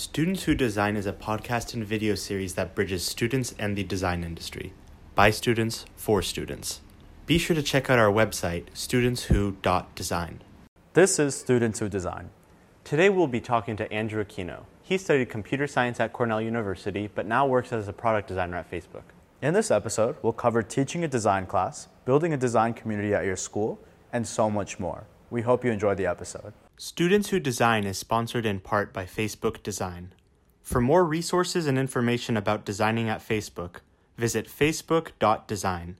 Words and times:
Students 0.00 0.44
Who 0.44 0.54
Design 0.54 0.94
is 0.94 1.06
a 1.06 1.12
podcast 1.12 1.74
and 1.74 1.84
video 1.84 2.14
series 2.14 2.54
that 2.54 2.76
bridges 2.76 3.04
students 3.04 3.52
and 3.58 3.76
the 3.76 3.82
design 3.82 4.22
industry. 4.22 4.72
By 5.16 5.30
students, 5.30 5.86
for 5.96 6.22
students. 6.22 6.82
Be 7.26 7.36
sure 7.36 7.56
to 7.56 7.64
check 7.64 7.90
out 7.90 7.98
our 7.98 8.12
website, 8.12 8.66
studentswho.design. 8.74 10.40
This 10.92 11.18
is 11.18 11.34
Students 11.34 11.80
Who 11.80 11.88
Design. 11.88 12.30
Today 12.84 13.08
we'll 13.08 13.26
be 13.26 13.40
talking 13.40 13.76
to 13.76 13.92
Andrew 13.92 14.24
Aquino. 14.24 14.66
He 14.84 14.98
studied 14.98 15.30
computer 15.30 15.66
science 15.66 15.98
at 15.98 16.12
Cornell 16.12 16.40
University, 16.40 17.10
but 17.12 17.26
now 17.26 17.44
works 17.44 17.72
as 17.72 17.88
a 17.88 17.92
product 17.92 18.28
designer 18.28 18.58
at 18.58 18.70
Facebook. 18.70 19.10
In 19.42 19.52
this 19.52 19.72
episode, 19.72 20.14
we'll 20.22 20.32
cover 20.32 20.62
teaching 20.62 21.02
a 21.02 21.08
design 21.08 21.44
class, 21.44 21.88
building 22.04 22.32
a 22.32 22.36
design 22.36 22.72
community 22.72 23.14
at 23.14 23.24
your 23.24 23.34
school, 23.34 23.80
and 24.12 24.24
so 24.24 24.48
much 24.48 24.78
more. 24.78 25.08
We 25.28 25.42
hope 25.42 25.64
you 25.64 25.72
enjoy 25.72 25.96
the 25.96 26.06
episode. 26.06 26.52
Students 26.80 27.30
Who 27.30 27.40
Design 27.40 27.82
is 27.86 27.98
sponsored 27.98 28.46
in 28.46 28.60
part 28.60 28.92
by 28.92 29.04
Facebook 29.04 29.64
Design. 29.64 30.12
For 30.62 30.80
more 30.80 31.04
resources 31.04 31.66
and 31.66 31.76
information 31.76 32.36
about 32.36 32.64
designing 32.64 33.08
at 33.08 33.18
Facebook, 33.18 33.80
visit 34.16 34.46
facebook.design 34.46 35.96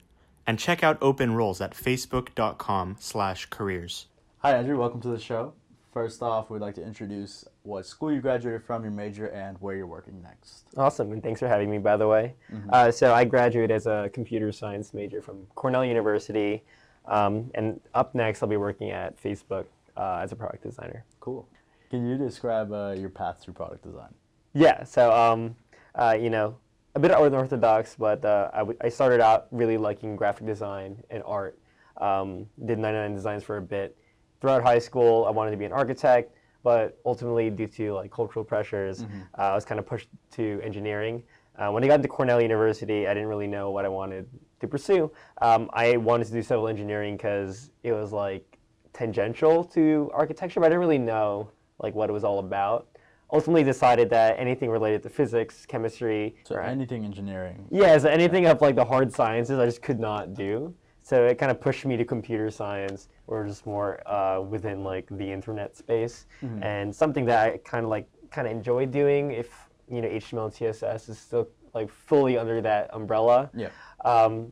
and 0.47 0.57
check 0.57 0.81
out 0.81 0.97
open 1.01 1.35
roles 1.35 1.59
at 1.59 1.73
facebook.com 1.73 2.95
slash 2.97 3.47
careers. 3.47 4.07
Hi, 4.37 4.53
Andrew. 4.53 4.79
Welcome 4.79 5.01
to 5.01 5.09
the 5.09 5.19
show. 5.19 5.51
First 5.91 6.23
off, 6.23 6.49
we'd 6.49 6.61
like 6.61 6.75
to 6.75 6.83
introduce 6.85 7.43
what 7.63 7.85
school 7.85 8.13
you 8.13 8.21
graduated 8.21 8.63
from, 8.63 8.83
your 8.83 8.93
major, 8.93 9.27
and 9.27 9.57
where 9.59 9.75
you're 9.75 9.85
working 9.85 10.21
next. 10.21 10.63
Awesome, 10.77 11.11
and 11.11 11.21
thanks 11.21 11.41
for 11.41 11.49
having 11.49 11.69
me, 11.69 11.79
by 11.79 11.97
the 11.97 12.07
way. 12.07 12.35
Mm-hmm. 12.53 12.69
Uh, 12.71 12.89
so, 12.91 13.13
I 13.13 13.25
graduated 13.25 13.71
as 13.71 13.85
a 13.85 14.09
computer 14.13 14.53
science 14.53 14.93
major 14.93 15.21
from 15.21 15.45
Cornell 15.55 15.83
University, 15.83 16.63
um, 17.05 17.51
and 17.53 17.81
up 17.93 18.15
next, 18.15 18.41
I'll 18.41 18.47
be 18.47 18.55
working 18.55 18.91
at 18.91 19.21
Facebook 19.21 19.65
uh, 19.99 20.19
as 20.23 20.31
a 20.31 20.35
product 20.35 20.63
designer. 20.63 21.05
Cool. 21.19 21.47
Can 21.89 22.07
you 22.07 22.17
describe 22.17 22.71
uh, 22.71 22.95
your 22.97 23.09
path 23.09 23.41
through 23.41 23.53
product 23.55 23.83
design? 23.83 24.13
Yeah, 24.53 24.83
so, 24.83 25.11
um, 25.11 25.55
uh, 25.95 26.17
you 26.19 26.29
know, 26.29 26.57
a 26.95 26.99
bit 26.99 27.11
unorthodox, 27.11 27.95
but 27.97 28.23
uh, 28.25 28.49
I, 28.53 28.59
w- 28.59 28.77
I 28.81 28.89
started 28.89 29.21
out 29.21 29.47
really 29.51 29.77
liking 29.77 30.15
graphic 30.15 30.47
design 30.47 31.03
and 31.09 31.21
art. 31.25 31.59
Um, 31.97 32.47
did 32.65 32.79
99 32.79 33.13
designs 33.13 33.43
for 33.43 33.57
a 33.57 33.61
bit. 33.61 33.97
Throughout 34.39 34.63
high 34.63 34.79
school, 34.79 35.25
I 35.25 35.31
wanted 35.31 35.51
to 35.51 35.57
be 35.57 35.65
an 35.65 35.73
architect, 35.73 36.33
but 36.63 36.97
ultimately, 37.05 37.49
due 37.49 37.67
to 37.67 37.93
like 37.93 38.09
cultural 38.11 38.45
pressures, 38.45 39.01
uh, 39.37 39.41
I 39.41 39.55
was 39.55 39.65
kind 39.65 39.79
of 39.79 39.85
pushed 39.85 40.07
to 40.31 40.61
engineering. 40.63 41.23
Uh, 41.57 41.71
when 41.71 41.83
I 41.83 41.87
got 41.87 41.95
into 41.95 42.07
Cornell 42.07 42.41
University, 42.41 43.05
I 43.05 43.13
didn't 43.13 43.27
really 43.27 43.47
know 43.47 43.71
what 43.71 43.83
I 43.83 43.89
wanted 43.89 44.29
to 44.61 44.67
pursue. 44.67 45.11
Um, 45.41 45.69
I 45.73 45.97
wanted 45.97 46.27
to 46.27 46.33
do 46.33 46.41
civil 46.41 46.69
engineering 46.69 47.17
because 47.17 47.71
it 47.83 47.91
was 47.91 48.13
like 48.13 48.58
tangential 48.93 49.63
to 49.63 50.09
architecture, 50.13 50.59
but 50.59 50.67
I 50.67 50.69
didn't 50.69 50.81
really 50.81 50.97
know 50.97 51.51
like 51.79 51.95
what 51.95 52.09
it 52.09 52.13
was 52.13 52.23
all 52.23 52.39
about. 52.39 52.87
Ultimately, 53.31 53.63
decided 53.63 54.09
that 54.09 54.39
anything 54.39 54.71
related 54.71 55.03
to 55.03 55.09
physics, 55.09 55.65
chemistry, 55.65 56.35
So 56.45 56.55
or- 56.55 56.61
anything 56.61 57.05
engineering. 57.05 57.65
yeah, 57.69 57.95
so 57.97 58.09
anything 58.09 58.47
of 58.47 58.59
like 58.61 58.75
the 58.75 58.83
hard 58.85 59.13
sciences, 59.13 59.59
I 59.59 59.65
just 59.65 59.81
could 59.83 59.99
not 59.99 60.33
do. 60.33 60.73
So 61.03 61.25
it 61.25 61.37
kind 61.37 61.51
of 61.51 61.61
pushed 61.61 61.85
me 61.85 61.95
to 61.97 62.05
computer 62.05 62.49
science, 62.51 63.09
or 63.27 63.45
just 63.45 63.65
more 63.65 64.01
uh, 64.07 64.41
within 64.41 64.83
like 64.83 65.07
the 65.11 65.31
internet 65.31 65.75
space, 65.77 66.25
and 66.61 66.93
something 66.95 67.25
that 67.25 67.47
I 67.53 67.57
kind 67.59 67.83
of 67.85 67.89
like 67.91 68.07
kind 68.31 68.47
of 68.47 68.51
enjoy 68.51 68.85
doing. 68.87 69.31
If 69.31 69.69
you 69.87 70.01
know 70.01 70.07
HTML 70.07 70.45
and 70.45 70.53
CSS 70.53 71.09
is 71.09 71.17
still 71.19 71.47
like 71.73 71.89
fully 71.89 72.37
under 72.37 72.61
that 72.61 72.89
umbrella. 72.93 73.49
Yeah. 73.55 73.69
Um, 74.05 74.51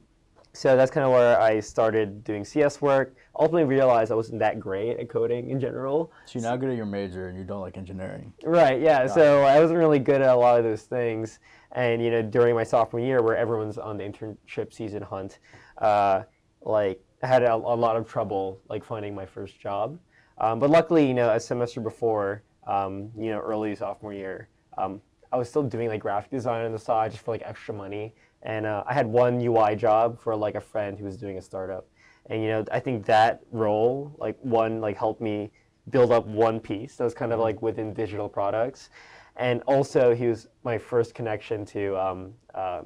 so 0.54 0.76
that's 0.76 0.90
kind 0.90 1.06
of 1.06 1.12
where 1.12 1.40
I 1.40 1.60
started 1.60 2.24
doing 2.24 2.44
CS 2.46 2.82
work. 2.82 3.16
Ultimately, 3.40 3.66
realized 3.66 4.12
I 4.12 4.16
wasn't 4.16 4.40
that 4.40 4.60
great 4.60 4.98
at 4.98 5.10
coding 5.10 5.50
in 5.50 5.60
general. 5.60 6.12
So 6.26 6.40
you're 6.40 6.50
not 6.50 6.60
good 6.60 6.70
at 6.70 6.76
your 6.76 6.86
major 6.86 7.30
and 7.30 7.38
you 7.38 7.44
don't 7.44 7.62
like 7.62 7.78
engineering. 7.78 8.34
Right. 8.44 8.82
Yeah. 8.82 9.06
So 9.08 9.44
I 9.44 9.60
wasn't 9.60 9.80
really 9.80 10.00
good 10.00 10.22
at 10.22 10.30
a 10.30 10.36
lot 10.36 10.58
of 10.58 10.64
those 10.64 10.84
things, 10.84 11.40
and 11.74 12.02
you 12.02 12.10
know, 12.10 12.22
during 12.22 12.56
my 12.56 12.64
sophomore 12.64 13.00
year, 13.00 13.22
where 13.22 13.38
everyone's 13.38 13.78
on 13.78 13.98
the 13.98 14.04
internship 14.04 14.74
season 14.74 15.02
hunt, 15.02 15.40
uh, 15.78 16.24
like 16.62 17.02
I 17.24 17.28
had 17.28 17.44
a, 17.44 17.54
a 17.54 17.56
lot 17.56 17.96
of 17.96 18.10
trouble 18.10 18.60
like 18.70 18.84
finding 18.84 19.16
my 19.16 19.26
first 19.26 19.60
job. 19.60 20.00
Um, 20.40 20.60
but 20.60 20.70
luckily, 20.70 21.08
you 21.08 21.14
know, 21.14 21.32
a 21.32 21.40
semester 21.40 21.82
before, 21.82 22.44
um, 22.68 23.12
you 23.18 23.32
know, 23.32 23.40
early 23.40 23.76
sophomore 23.76 24.14
year, 24.14 24.50
um, 24.78 25.02
I 25.32 25.38
was 25.38 25.50
still 25.50 25.64
doing 25.64 25.90
like 25.90 26.02
graphic 26.02 26.32
design 26.32 26.66
on 26.66 26.72
the 26.72 26.80
side 26.80 27.12
just 27.12 27.24
for 27.24 27.32
like 27.32 27.42
extra 27.44 27.74
money, 27.74 28.14
and 28.44 28.66
uh, 28.66 28.84
I 28.88 28.94
had 28.94 29.08
one 29.08 29.42
UI 29.42 29.76
job 29.76 30.20
for 30.20 30.36
like 30.36 30.56
a 30.56 30.62
friend 30.62 30.98
who 30.98 31.06
was 31.06 31.18
doing 31.18 31.38
a 31.38 31.42
startup, 31.42 31.88
and 32.30 32.42
you 32.44 32.50
know, 32.50 32.66
I 32.72 32.80
think 32.80 33.06
that 33.06 33.42
role, 33.52 34.14
like 34.18 34.38
one, 34.42 34.82
like 34.82 34.98
helped 34.98 35.22
me 35.22 35.52
build 35.90 36.12
up 36.12 36.26
one 36.26 36.60
piece 36.60 36.96
that 36.98 37.04
was 37.04 37.14
kind 37.14 37.32
of 37.32 37.40
like 37.40 37.62
within 37.62 37.94
digital 37.94 38.28
products. 38.28 38.90
And 39.38 39.62
also, 39.68 40.16
he 40.16 40.26
was 40.28 40.48
my 40.64 40.78
first 40.78 41.14
connection 41.14 41.64
to. 41.68 41.96
Um, 41.96 42.34
uh, 42.56 42.82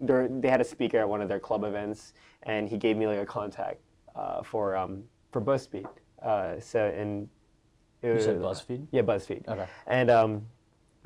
they 0.00 0.48
had 0.48 0.60
a 0.60 0.64
speaker 0.64 0.98
at 0.98 1.08
one 1.08 1.20
of 1.22 1.28
their 1.28 1.38
club 1.38 1.62
events, 1.64 2.14
and 2.42 2.68
he 2.68 2.76
gave 2.76 2.96
me 2.96 3.06
like 3.06 3.20
a 3.20 3.24
contact 3.26 3.80
uh, 4.16 4.42
for 4.42 4.76
um, 4.76 5.04
for 5.30 5.40
BuzzFeed. 5.40 5.86
Uh, 6.20 6.58
so 6.58 6.86
and 6.86 7.28
it 8.02 8.14
You 8.14 8.20
said 8.20 8.40
was- 8.40 8.62
BuzzFeed? 8.62 8.86
Yeah, 8.90 9.02
BuzzFeed. 9.02 9.46
Okay. 9.46 9.66
And 9.86 10.10
um, 10.10 10.42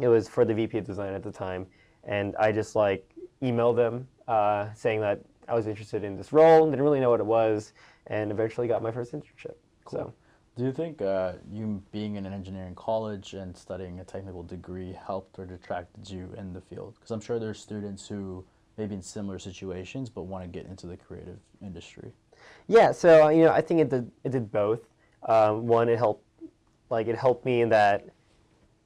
it 0.01 0.09
was 0.09 0.27
for 0.27 0.45
the 0.47 0.55
VP 0.55 0.79
of 0.79 0.85
design 0.85 1.13
at 1.13 1.23
the 1.23 1.33
time, 1.33 1.67
and 2.05 2.35
I 2.37 2.51
just 2.51 2.75
like 2.75 3.09
emailed 3.43 3.77
them 3.77 4.09
uh, 4.27 4.73
saying 4.75 5.01
that 5.03 5.21
I 5.49 5.55
was 5.55 5.67
interested 5.67 6.05
in 6.05 6.17
this 6.17 6.33
role, 6.33 6.69
didn't 6.69 6.83
really 6.83 7.01
know 7.01 7.11
what 7.11 7.21
it 7.21 7.27
was, 7.27 7.73
and 8.07 8.31
eventually 8.31 8.69
got 8.69 8.83
my 8.83 8.91
first 8.91 9.13
internship. 9.13 9.55
So. 9.91 10.13
Do 10.57 10.65
you 10.65 10.73
think 10.73 11.01
uh, 11.01 11.35
you 11.49 11.81
being 11.93 12.17
in 12.17 12.27
an 12.27 12.33
engineering 12.33 12.75
college 12.75 13.35
and 13.35 13.57
studying 13.57 14.01
a 14.01 14.05
technical 14.05 14.43
degree 14.43 14.93
helped 15.07 15.39
or 15.39 15.47
detracted 15.47 16.11
you 16.11 16.35
in 16.37 16.53
the 16.53 16.61
field? 16.61 16.95
Because 16.97 17.13
I'm 17.13 17.21
sure 17.21 17.39
there's 17.39 17.61
students 17.61 18.09
who 18.09 18.45
maybe 18.77 18.97
in 18.97 19.03
similar 19.03 19.39
situations 19.39 20.11
but 20.11 20.23
want 20.23 20.43
to 20.43 20.49
get 20.49 20.67
into 20.67 20.87
the 20.87 20.97
creative 20.97 21.39
industry. 21.63 22.13
Yeah, 22.67 22.91
so 22.91 23.27
uh, 23.27 23.29
you 23.29 23.45
know, 23.45 23.53
I 23.53 23.61
think 23.61 23.81
it 23.81 23.89
did 23.89 24.11
it 24.25 24.33
did 24.33 24.51
both. 24.51 24.81
Um, 25.23 25.67
one, 25.67 25.89
it 25.89 25.97
helped, 25.97 26.25
like 26.91 27.07
it 27.07 27.17
helped 27.17 27.45
me 27.45 27.61
in 27.61 27.69
that 27.69 28.09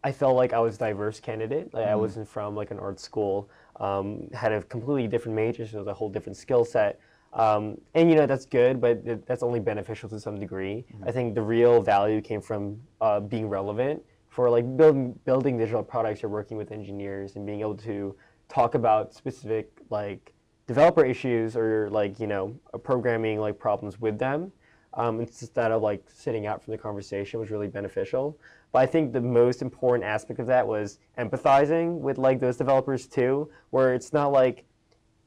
I 0.05 0.13
felt 0.13 0.37
like 0.37 0.53
I 0.53 0.59
was 0.59 0.77
a 0.77 0.79
diverse 0.79 1.21
candidate. 1.21 1.73
Like 1.73 1.87
I 1.87 1.95
wasn't 1.95 2.29
from 2.29 2.55
like 2.55 2.71
an 2.71 2.79
art 2.79 2.99
school, 3.01 3.49
um, 3.83 4.29
had 4.33 4.53
a 4.53 4.63
completely 4.63 5.09
different 5.09 5.37
major, 5.37 5.67
so 5.67 5.77
it 5.77 5.81
was 5.81 5.89
a 5.89 5.95
whole 5.95 6.09
different 6.09 6.37
skill 6.37 6.65
set. 6.65 6.99
Um, 7.35 7.79
and 7.95 8.09
you 8.11 8.17
know 8.17 8.27
that's 8.27 8.47
good, 8.47 8.81
but 8.81 9.03
it, 9.05 9.27
that's 9.27 9.43
only 9.43 9.61
beneficial 9.61 10.09
to 10.11 10.21
some 10.21 10.39
degree. 10.39 10.85
I 11.05 11.11
think 11.11 11.35
the 11.35 11.43
real 11.43 11.83
value 11.83 12.21
came 12.21 12.41
from 12.41 12.81
uh, 13.01 13.21
being 13.21 13.49
relevant 13.49 14.03
for 14.29 14.49
like 14.49 14.77
building 14.77 15.19
building 15.25 15.59
digital 15.59 15.83
products. 15.83 16.23
You're 16.23 16.31
working 16.31 16.57
with 16.57 16.73
engineers 16.73 17.37
and 17.37 17.45
being 17.45 17.61
able 17.61 17.77
to 17.79 18.15
talk 18.49 18.75
about 18.75 19.15
specific 19.15 19.71
like 19.91 20.33
developer 20.67 21.05
issues 21.05 21.57
or 21.57 21.89
like 21.91 22.21
you 22.21 22.27
know 22.27 22.55
programming 22.83 23.41
like 23.41 23.59
problems 23.59 24.01
with 24.01 24.19
them 24.19 24.53
um, 24.95 25.21
instead 25.21 25.73
of 25.73 25.83
like 25.83 26.05
sitting 26.09 26.47
out 26.47 26.63
from 26.63 26.73
the 26.73 26.79
conversation 26.79 27.41
was 27.41 27.51
really 27.51 27.67
beneficial 27.67 28.39
but 28.73 28.79
i 28.81 28.87
think 28.87 29.13
the 29.13 29.21
most 29.21 29.63
important 29.63 30.05
aspect 30.05 30.41
of 30.41 30.47
that 30.47 30.67
was 30.67 30.99
empathizing 31.19 31.99
with 32.01 32.19
like 32.19 32.41
those 32.41 32.57
developers 32.57 33.07
too 33.07 33.49
where 33.71 33.95
it's 33.95 34.13
not 34.13 34.33
like 34.33 34.65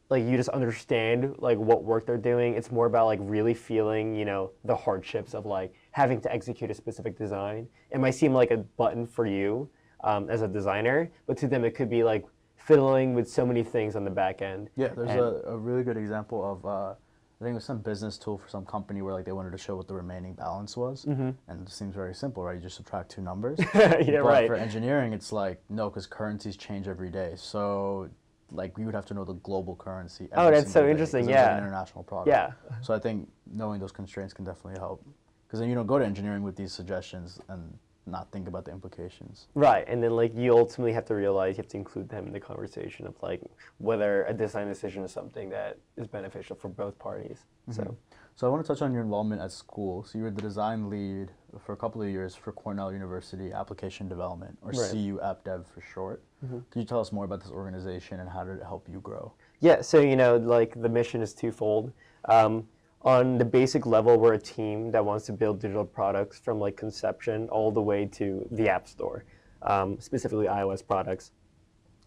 like 0.10 0.24
you 0.24 0.38
just 0.38 0.50
understand 0.50 1.34
like 1.40 1.58
what 1.58 1.84
work 1.84 2.06
they're 2.06 2.16
doing. 2.16 2.54
It's 2.54 2.72
more 2.72 2.86
about 2.86 3.08
like 3.08 3.18
really 3.24 3.56
feeling 3.56 4.14
you 4.14 4.24
know 4.24 4.52
the 4.64 4.76
hardships 4.76 5.34
of 5.34 5.48
like 5.48 5.74
having 5.90 6.22
to 6.22 6.32
execute 6.32 6.70
a 6.70 6.76
specific 6.76 7.18
design. 7.18 7.68
It 7.90 8.00
might 8.00 8.12
seem 8.12 8.32
like 8.32 8.52
a 8.52 8.58
button 8.58 9.08
for 9.08 9.26
you 9.26 9.68
um, 10.04 10.30
as 10.30 10.44
a 10.44 10.48
designer 10.48 11.10
but 11.26 11.38
to 11.38 11.48
them 11.48 11.66
it 11.66 11.72
could 11.74 11.90
be 11.90 12.04
like 12.04 12.24
fiddling 12.56 13.16
with 13.16 13.28
so 13.28 13.48
many 13.48 13.64
things 13.64 13.96
on 13.96 14.04
the 14.04 14.12
back 14.12 14.44
end. 14.44 14.70
Yeah, 14.76 14.90
there's 14.90 15.10
And- 15.10 15.20
a, 15.20 15.48
a 15.50 15.58
really 15.58 15.84
good 15.84 15.98
example 15.98 16.40
of 16.52 16.66
uh, 16.68 16.94
I 17.40 17.44
think 17.44 17.52
it 17.52 17.56
was 17.56 17.66
some 17.66 17.80
business 17.80 18.18
tool 18.18 18.38
for 18.38 18.48
some 18.48 18.66
company 18.66 19.02
where 19.02 19.14
like 19.14 19.26
they 19.26 19.34
wanted 19.34 19.52
to 19.52 19.58
show 19.58 19.76
what 19.76 19.88
the 19.88 19.94
remaining 19.94 20.34
balance 20.34 20.78
was, 20.78 21.04
mm-hmm. 21.04 21.32
and 21.50 21.68
it 21.68 21.70
seems 21.70 21.94
very 21.94 22.16
simple, 22.16 22.44
right? 22.44 22.56
You 22.56 22.62
just 22.62 22.78
subtract 22.78 23.12
two 23.12 23.22
numbers. 23.22 23.60
yeah 23.76 23.98
but 23.98 24.24
right 24.24 24.48
for 24.48 24.56
engineering, 24.56 25.12
it's 25.12 25.34
like 25.34 25.62
no, 25.70 25.90
because 25.90 26.08
currencies 26.08 26.56
change 26.56 26.88
every 26.88 27.10
day. 27.10 27.34
So 27.36 28.10
like 28.52 28.78
you 28.78 28.86
would 28.86 28.96
have 28.96 29.06
to 29.08 29.14
know 29.14 29.26
the 29.26 29.34
global 29.34 29.76
currency. 29.76 30.30
Oh, 30.34 30.50
that's 30.50 30.72
so 30.72 30.84
day, 30.84 30.92
interesting, 30.92 31.22
'cause 31.22 31.30
it's 31.30 31.36
like 31.36 31.46
yeah. 31.46 31.58
an 31.58 31.64
international 31.64 32.04
product. 32.04 32.30
Yeah. 32.30 32.52
So 32.82 32.94
I 32.94 33.00
think 33.00 33.28
knowing 33.52 33.82
those 33.82 33.92
constraints 33.92 34.34
can 34.34 34.46
definitely 34.46 34.80
help, 34.80 35.06
because 35.46 35.60
then 35.60 35.68
you 35.68 35.76
don't 35.76 35.88
go 35.88 36.00
to 36.00 36.06
engineering 36.06 36.42
with 36.42 36.56
these 36.56 36.72
suggestions 36.72 37.40
and 37.50 37.78
not 38.08 38.32
think 38.32 38.48
about 38.48 38.66
the 38.66 38.72
implications. 38.72 39.48
Right, 39.56 39.86
and 39.88 40.02
then 40.04 40.12
like 40.16 40.36
you 40.36 40.56
ultimately 40.58 40.94
have 40.94 41.06
to 41.06 41.16
realize 41.16 41.58
you 41.58 41.64
have 41.64 41.68
to 41.70 41.78
include 41.78 42.10
them 42.10 42.28
in 42.28 42.34
the 42.34 42.40
conversation 42.40 43.08
of 43.08 43.16
like 43.22 43.42
whether 43.78 44.24
a 44.26 44.34
design 44.34 44.68
decision 44.68 45.04
is 45.04 45.12
something 45.12 45.50
that 45.50 45.78
is 45.98 46.08
beneficial 46.08 46.56
for 46.56 46.70
both 46.70 46.98
parties. 47.00 47.46
So 47.72 47.98
So 48.36 48.46
I 48.46 48.50
want 48.50 48.64
to 48.64 48.68
touch 48.68 48.82
on 48.82 48.94
your 48.94 49.02
involvement 49.02 49.42
at 49.42 49.52
school. 49.52 50.04
So 50.04 50.18
you 50.18 50.26
were 50.26 50.32
the 50.32 50.42
design 50.42 50.90
lead 50.90 51.32
for 51.58 51.74
a 51.74 51.78
couple 51.78 52.02
of 52.02 52.10
years 52.10 52.36
for 52.36 52.52
Cornell 52.52 52.92
University 52.92 53.52
Application 53.52 54.08
Development, 54.10 54.58
or 54.62 54.72
Right. 54.72 54.92
CU 54.92 55.20
AppDev 55.24 55.66
for 55.66 55.82
short. 55.82 56.22
Can 56.42 56.64
you 56.82 56.84
tell 56.86 57.00
us 57.00 57.12
more 57.12 57.26
about 57.26 57.42
this 57.42 57.50
organization 57.52 58.20
and 58.20 58.30
how 58.30 58.44
did 58.44 58.58
it 58.58 58.64
help 58.64 58.88
you 58.88 59.00
grow? 59.02 59.34
yeah, 59.62 59.82
so 59.82 60.00
you 60.00 60.16
know 60.16 60.38
like 60.38 60.80
the 60.80 60.90
mission 60.90 61.22
is 61.22 61.34
twofold. 61.34 61.92
Um, 62.26 62.68
on 63.06 63.38
the 63.38 63.46
basic 63.46 63.86
level, 63.86 64.18
we're 64.18 64.34
a 64.34 64.40
team 64.40 64.92
that 64.92 65.06
wants 65.06 65.26
to 65.28 65.34
build 65.34 65.62
digital 65.62 65.86
products 65.86 66.40
from 66.40 66.60
like 66.60 66.76
conception 66.76 67.48
all 67.50 67.72
the 67.72 67.82
way 67.82 68.06
to 68.08 68.46
the 68.52 68.68
app 68.68 68.88
store. 68.88 69.24
um, 69.66 70.00
specifically 70.00 70.46
iOS 70.48 70.86
products. 70.86 71.32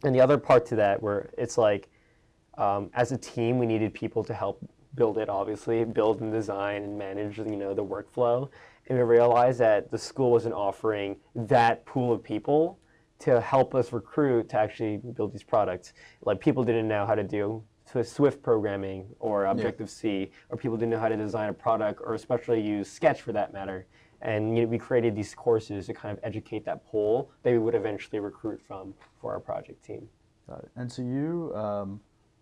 And 0.05 0.15
the 0.15 0.21
other 0.21 0.39
part 0.39 0.65
to 0.67 0.77
that, 0.77 1.03
where 1.03 1.31
it's 1.37 1.59
like, 1.59 1.89
um, 2.56 2.91
as 2.95 3.12
a 3.12 3.19
team, 3.19 3.59
we 3.59 3.67
needed 3.67 3.93
people 3.95 4.25
to 4.25 4.35
help 4.35 4.65
build 4.95 5.19
it. 5.19 5.29
Obviously, 5.29 5.85
build 5.85 6.21
and 6.21 6.33
design 6.33 6.83
and 6.83 6.99
manage, 6.99 7.39
you 7.39 7.56
know, 7.56 7.75
the 7.75 7.85
workflow. 7.85 8.49
And 8.87 8.99
we 8.99 9.05
realized 9.05 9.59
that 9.61 9.91
the 9.91 9.99
school 9.99 10.31
wasn't 10.31 10.55
offering 10.55 11.17
that 11.35 11.85
pool 11.85 12.12
of 12.12 12.23
people 12.23 12.79
to 13.21 13.41
help 13.41 13.75
us 13.75 13.93
recruit 13.93 14.49
to 14.50 14.59
actually 14.59 14.99
build 14.99 15.33
these 15.33 15.43
products. 15.43 15.93
Like 16.23 16.41
people 16.41 16.65
didn't 16.65 16.89
know 16.89 17.05
how 17.05 17.15
to 17.15 17.25
do 17.25 17.62
Swift 18.02 18.43
programming 18.43 19.06
or 19.19 19.46
Objective 19.46 19.88
C, 19.88 20.31
or 20.50 20.56
people 20.56 20.76
didn't 20.76 20.90
know 20.90 20.99
how 20.99 21.08
to 21.08 21.17
design 21.17 21.49
a 21.49 21.52
product, 21.52 22.00
or 22.05 22.14
especially 22.14 22.61
use 22.61 22.90
Sketch 22.90 23.23
for 23.23 23.32
that 23.32 23.52
matter. 23.52 23.87
And 24.20 24.56
you 24.56 24.62
know, 24.62 24.69
we 24.69 24.79
created 24.79 25.14
these 25.14 25.35
courses 25.35 25.87
to 25.87 25.94
kind 25.94 26.17
of 26.17 26.23
educate 26.25 26.64
that 26.64 26.85
pool 26.85 27.31
that 27.43 27.52
we 27.52 27.58
would 27.58 27.75
eventually 27.75 28.20
recruit 28.20 28.61
from 28.61 28.94
for 29.20 29.32
our 29.32 29.40
project 29.40 29.85
team. 29.85 30.08
Got 30.49 30.61
it. 30.61 30.70
And 30.76 30.90
so 30.90 31.02
you 31.02 31.52
um, 31.55 32.00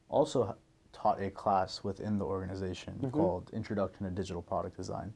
also 0.08 0.56
taught 0.93 1.22
a 1.22 1.31
class 1.31 1.84
within 1.84 2.19
the 2.19 2.25
organization 2.25 2.94
mm-hmm. 2.94 3.10
called 3.10 3.50
Introduction 3.52 4.06
to 4.06 4.10
Digital 4.10 4.40
Product 4.40 4.76
Design. 4.76 5.14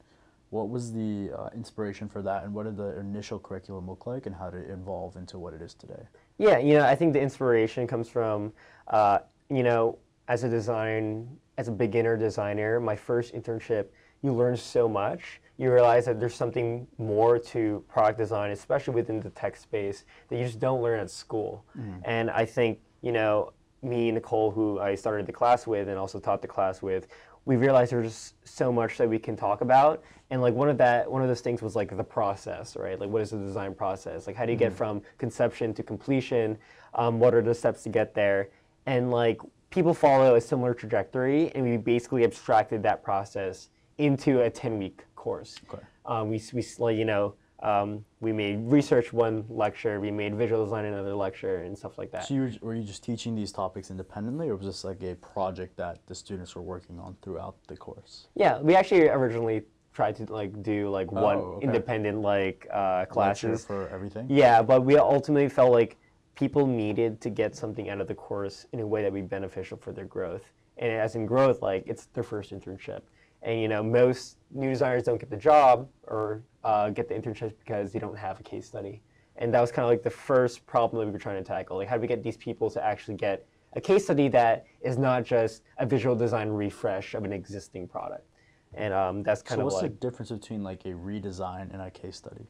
What 0.51 0.69
was 0.69 0.91
the 0.91 1.31
uh, 1.35 1.49
inspiration 1.55 2.09
for 2.09 2.21
that, 2.21 2.43
and 2.43 2.53
what 2.53 2.65
did 2.65 2.75
the 2.75 2.99
initial 2.99 3.39
curriculum 3.39 3.87
look 3.87 4.05
like, 4.05 4.25
and 4.25 4.35
how 4.35 4.49
did 4.49 4.63
it 4.65 4.69
evolve 4.69 5.15
into 5.15 5.39
what 5.39 5.53
it 5.53 5.61
is 5.61 5.73
today? 5.73 6.03
Yeah, 6.37 6.57
you 6.57 6.73
know, 6.73 6.85
I 6.85 6.93
think 6.93 7.13
the 7.13 7.21
inspiration 7.21 7.87
comes 7.87 8.09
from, 8.09 8.51
uh, 8.89 9.19
you 9.49 9.63
know, 9.63 9.97
as 10.27 10.43
a 10.43 10.49
design, 10.49 11.27
as 11.57 11.67
a 11.67 11.71
beginner 11.71 12.17
designer, 12.17 12.79
my 12.79 12.95
first 12.95 13.33
internship, 13.33 13.87
you 14.21 14.33
learn 14.33 14.55
so 14.55 14.87
much. 14.87 15.41
You 15.57 15.71
realize 15.71 16.05
that 16.05 16.19
there's 16.19 16.35
something 16.35 16.87
more 16.97 17.37
to 17.39 17.83
product 17.87 18.17
design, 18.17 18.51
especially 18.51 18.95
within 18.95 19.19
the 19.19 19.29
tech 19.31 19.55
space, 19.55 20.05
that 20.29 20.37
you 20.37 20.45
just 20.45 20.59
don't 20.59 20.81
learn 20.81 20.99
at 20.99 21.09
school. 21.09 21.65
Mm. 21.77 22.01
And 22.05 22.29
I 22.31 22.45
think, 22.45 22.79
you 23.01 23.11
know, 23.11 23.53
me, 23.83 24.11
Nicole, 24.11 24.51
who 24.51 24.79
I 24.79 24.95
started 24.95 25.25
the 25.25 25.31
class 25.31 25.67
with 25.67 25.87
and 25.87 25.97
also 25.97 26.19
taught 26.19 26.41
the 26.41 26.47
class 26.47 26.81
with, 26.81 27.07
we 27.45 27.55
realized 27.55 27.91
there's 27.91 28.07
just 28.07 28.35
so 28.47 28.71
much 28.71 28.97
that 28.97 29.09
we 29.09 29.17
can 29.17 29.35
talk 29.35 29.61
about 29.61 30.03
and 30.29 30.41
like 30.41 30.53
one 30.53 30.69
of 30.69 30.77
that 30.77 31.09
one 31.11 31.21
of 31.21 31.27
those 31.27 31.41
things 31.41 31.61
was 31.61 31.75
like 31.75 31.95
the 31.95 32.03
process 32.03 32.75
right 32.75 32.99
like 32.99 33.09
what 33.09 33.21
is 33.21 33.31
the 33.31 33.37
design 33.37 33.73
process 33.73 34.27
like 34.27 34.35
how 34.35 34.45
do 34.45 34.51
you 34.51 34.57
get 34.57 34.69
mm-hmm. 34.69 34.77
from 34.77 35.01
conception 35.17 35.73
to 35.73 35.83
completion 35.83 36.57
um, 36.95 37.19
what 37.19 37.33
are 37.33 37.41
the 37.41 37.53
steps 37.53 37.83
to 37.83 37.89
get 37.89 38.13
there 38.13 38.49
and 38.85 39.11
like 39.11 39.39
people 39.71 39.93
follow 39.93 40.35
a 40.35 40.41
similar 40.41 40.73
trajectory 40.73 41.49
and 41.55 41.63
we 41.63 41.77
basically 41.77 42.23
abstracted 42.23 42.83
that 42.83 43.03
process 43.03 43.69
into 43.97 44.41
a 44.41 44.49
10 44.49 44.77
week 44.77 45.05
course 45.15 45.55
okay. 45.67 45.83
um, 46.05 46.29
we, 46.29 46.41
we 46.53 46.63
like 46.77 46.97
you 46.97 47.05
know 47.05 47.33
um, 47.63 48.03
we 48.21 48.33
made 48.33 48.59
research 48.71 49.13
one 49.13 49.45
lecture, 49.47 49.99
we 49.99 50.09
made 50.09 50.35
visual 50.35 50.63
design 50.63 50.85
another 50.85 51.13
lecture, 51.13 51.57
and 51.57 51.77
stuff 51.77 51.97
like 51.99 52.11
that. 52.11 52.25
So 52.25 52.33
you 52.33 52.41
were, 52.41 52.51
were 52.61 52.75
you 52.75 52.83
just 52.83 53.03
teaching 53.03 53.35
these 53.35 53.51
topics 53.51 53.91
independently, 53.91 54.49
or 54.49 54.55
was 54.55 54.65
this 54.65 54.83
like 54.83 55.03
a 55.03 55.15
project 55.15 55.77
that 55.77 55.99
the 56.07 56.15
students 56.15 56.55
were 56.55 56.63
working 56.63 56.99
on 56.99 57.15
throughout 57.21 57.55
the 57.67 57.77
course? 57.77 58.29
Yeah, 58.33 58.59
we 58.59 58.75
actually 58.75 59.09
originally 59.09 59.61
tried 59.93 60.15
to 60.15 60.33
like 60.33 60.63
do 60.63 60.89
like 60.89 61.09
oh, 61.11 61.21
one 61.21 61.37
okay. 61.37 61.65
independent 61.65 62.21
like 62.21 62.67
uh, 62.71 63.05
classes 63.05 63.43
lecture 63.43 63.57
for 63.57 63.89
everything. 63.89 64.25
Yeah, 64.29 64.63
but 64.63 64.83
we 64.83 64.97
ultimately 64.97 65.49
felt 65.49 65.71
like 65.71 65.97
people 66.35 66.65
needed 66.65 67.21
to 67.21 67.29
get 67.29 67.55
something 67.55 67.89
out 67.89 68.01
of 68.01 68.07
the 68.07 68.15
course 68.15 68.65
in 68.71 68.79
a 68.79 68.87
way 68.87 69.01
that 69.03 69.11
would 69.11 69.21
be 69.21 69.27
beneficial 69.27 69.77
for 69.77 69.91
their 69.91 70.05
growth. 70.05 70.43
And 70.77 70.91
as 70.91 71.15
in 71.15 71.25
growth, 71.25 71.61
like 71.61 71.83
it's 71.85 72.05
their 72.07 72.23
first 72.23 72.51
internship. 72.51 73.01
And 73.43 73.59
you 73.59 73.67
know, 73.67 73.83
most 73.83 74.37
new 74.51 74.69
designers 74.69 75.03
don't 75.03 75.19
get 75.19 75.29
the 75.29 75.37
job 75.37 75.87
or 76.07 76.43
uh, 76.63 76.89
get 76.89 77.07
the 77.09 77.15
internship 77.15 77.53
because 77.59 77.91
they 77.91 77.99
don't 77.99 78.17
have 78.17 78.39
a 78.39 78.43
case 78.43 78.67
study. 78.67 79.01
And 79.37 79.53
that 79.53 79.61
was 79.61 79.71
kind 79.71 79.83
of 79.83 79.89
like 79.89 80.03
the 80.03 80.09
first 80.09 80.65
problem 80.67 80.99
that 80.99 81.05
we 81.07 81.11
were 81.11 81.19
trying 81.19 81.37
to 81.37 81.43
tackle. 81.43 81.77
Like, 81.77 81.87
how 81.87 81.95
do 81.95 82.01
we 82.01 82.07
get 82.07 82.23
these 82.23 82.37
people 82.37 82.69
to 82.71 82.83
actually 82.83 83.15
get 83.15 83.45
a 83.73 83.81
case 83.81 84.03
study 84.03 84.27
that 84.29 84.65
is 84.81 84.97
not 84.97 85.23
just 85.23 85.63
a 85.77 85.85
visual 85.85 86.15
design 86.15 86.49
refresh 86.49 87.15
of 87.15 87.23
an 87.23 87.33
existing 87.33 87.87
product? 87.87 88.27
And 88.73 88.93
um, 88.93 89.23
that's 89.23 89.41
kind 89.41 89.59
so 89.59 89.65
of 89.65 89.71
what's 89.71 89.81
like, 89.81 89.99
the 89.99 90.09
difference 90.09 90.31
between 90.31 90.63
like 90.63 90.85
a 90.85 90.89
redesign 90.89 91.73
and 91.73 91.81
a 91.81 91.89
case 91.89 92.17
study? 92.17 92.45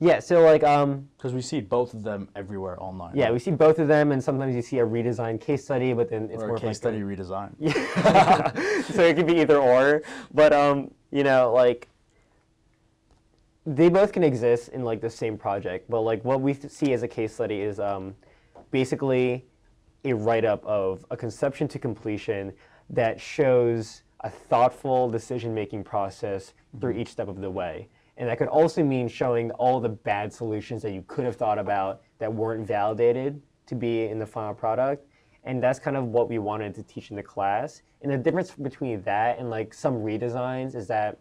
Yeah, 0.00 0.20
so 0.20 0.42
like 0.42 0.62
um 0.62 1.08
because 1.16 1.34
we 1.34 1.42
see 1.42 1.60
both 1.60 1.92
of 1.92 2.04
them 2.04 2.28
everywhere 2.36 2.80
online. 2.80 3.16
Yeah, 3.16 3.24
right? 3.24 3.32
we 3.32 3.40
see 3.40 3.50
both 3.50 3.78
of 3.78 3.88
them, 3.88 4.12
and 4.12 4.22
sometimes 4.22 4.54
you 4.54 4.62
see 4.62 4.78
a 4.78 4.86
redesigned 4.86 5.40
case 5.40 5.64
study, 5.64 5.92
but 5.92 6.08
then 6.08 6.28
it's 6.30 6.42
or 6.42 6.48
more 6.48 6.56
a 6.56 6.60
case 6.60 6.66
like 6.66 6.76
study 6.76 6.98
a, 6.98 7.02
redesign. 7.02 7.52
Yeah, 7.58 8.82
so 8.82 9.02
it 9.02 9.16
could 9.16 9.26
be 9.26 9.40
either 9.40 9.58
or, 9.58 10.02
but 10.32 10.52
um 10.52 10.92
you 11.10 11.24
know 11.24 11.52
like 11.52 11.88
they 13.66 13.88
both 13.88 14.12
can 14.12 14.22
exist 14.22 14.68
in 14.68 14.84
like 14.84 15.00
the 15.00 15.10
same 15.10 15.36
project, 15.36 15.90
but 15.90 16.02
like 16.02 16.24
what 16.24 16.40
we 16.40 16.54
see 16.54 16.92
as 16.92 17.02
a 17.02 17.08
case 17.08 17.34
study 17.34 17.60
is 17.60 17.80
um 17.80 18.14
basically 18.70 19.44
a 20.04 20.12
write 20.12 20.44
up 20.44 20.64
of 20.64 21.04
a 21.10 21.16
conception 21.16 21.66
to 21.68 21.78
completion 21.78 22.52
that 22.88 23.20
shows 23.20 24.02
a 24.20 24.30
thoughtful 24.30 25.10
decision 25.10 25.52
making 25.54 25.82
process 25.82 26.54
through 26.80 26.92
mm-hmm. 26.92 27.00
each 27.00 27.08
step 27.08 27.28
of 27.28 27.40
the 27.40 27.50
way. 27.50 27.88
And 28.18 28.28
that 28.28 28.36
could 28.36 28.48
also 28.48 28.82
mean 28.82 29.08
showing 29.08 29.52
all 29.52 29.80
the 29.80 29.88
bad 29.88 30.32
solutions 30.32 30.82
that 30.82 30.92
you 30.92 31.04
could 31.06 31.24
have 31.24 31.36
thought 31.36 31.58
about 31.58 32.02
that 32.18 32.32
weren't 32.32 32.66
validated 32.66 33.40
to 33.66 33.76
be 33.76 34.06
in 34.06 34.18
the 34.18 34.26
final 34.26 34.52
product. 34.52 35.06
And 35.44 35.62
that's 35.62 35.78
kind 35.78 35.96
of 35.96 36.04
what 36.06 36.28
we 36.28 36.38
wanted 36.38 36.74
to 36.74 36.82
teach 36.82 37.10
in 37.10 37.16
the 37.16 37.22
class. 37.22 37.80
And 38.02 38.12
the 38.12 38.18
difference 38.18 38.50
between 38.50 39.00
that 39.02 39.38
and 39.38 39.48
like 39.48 39.72
some 39.72 39.94
redesigns 39.94 40.74
is 40.74 40.88
that 40.88 41.18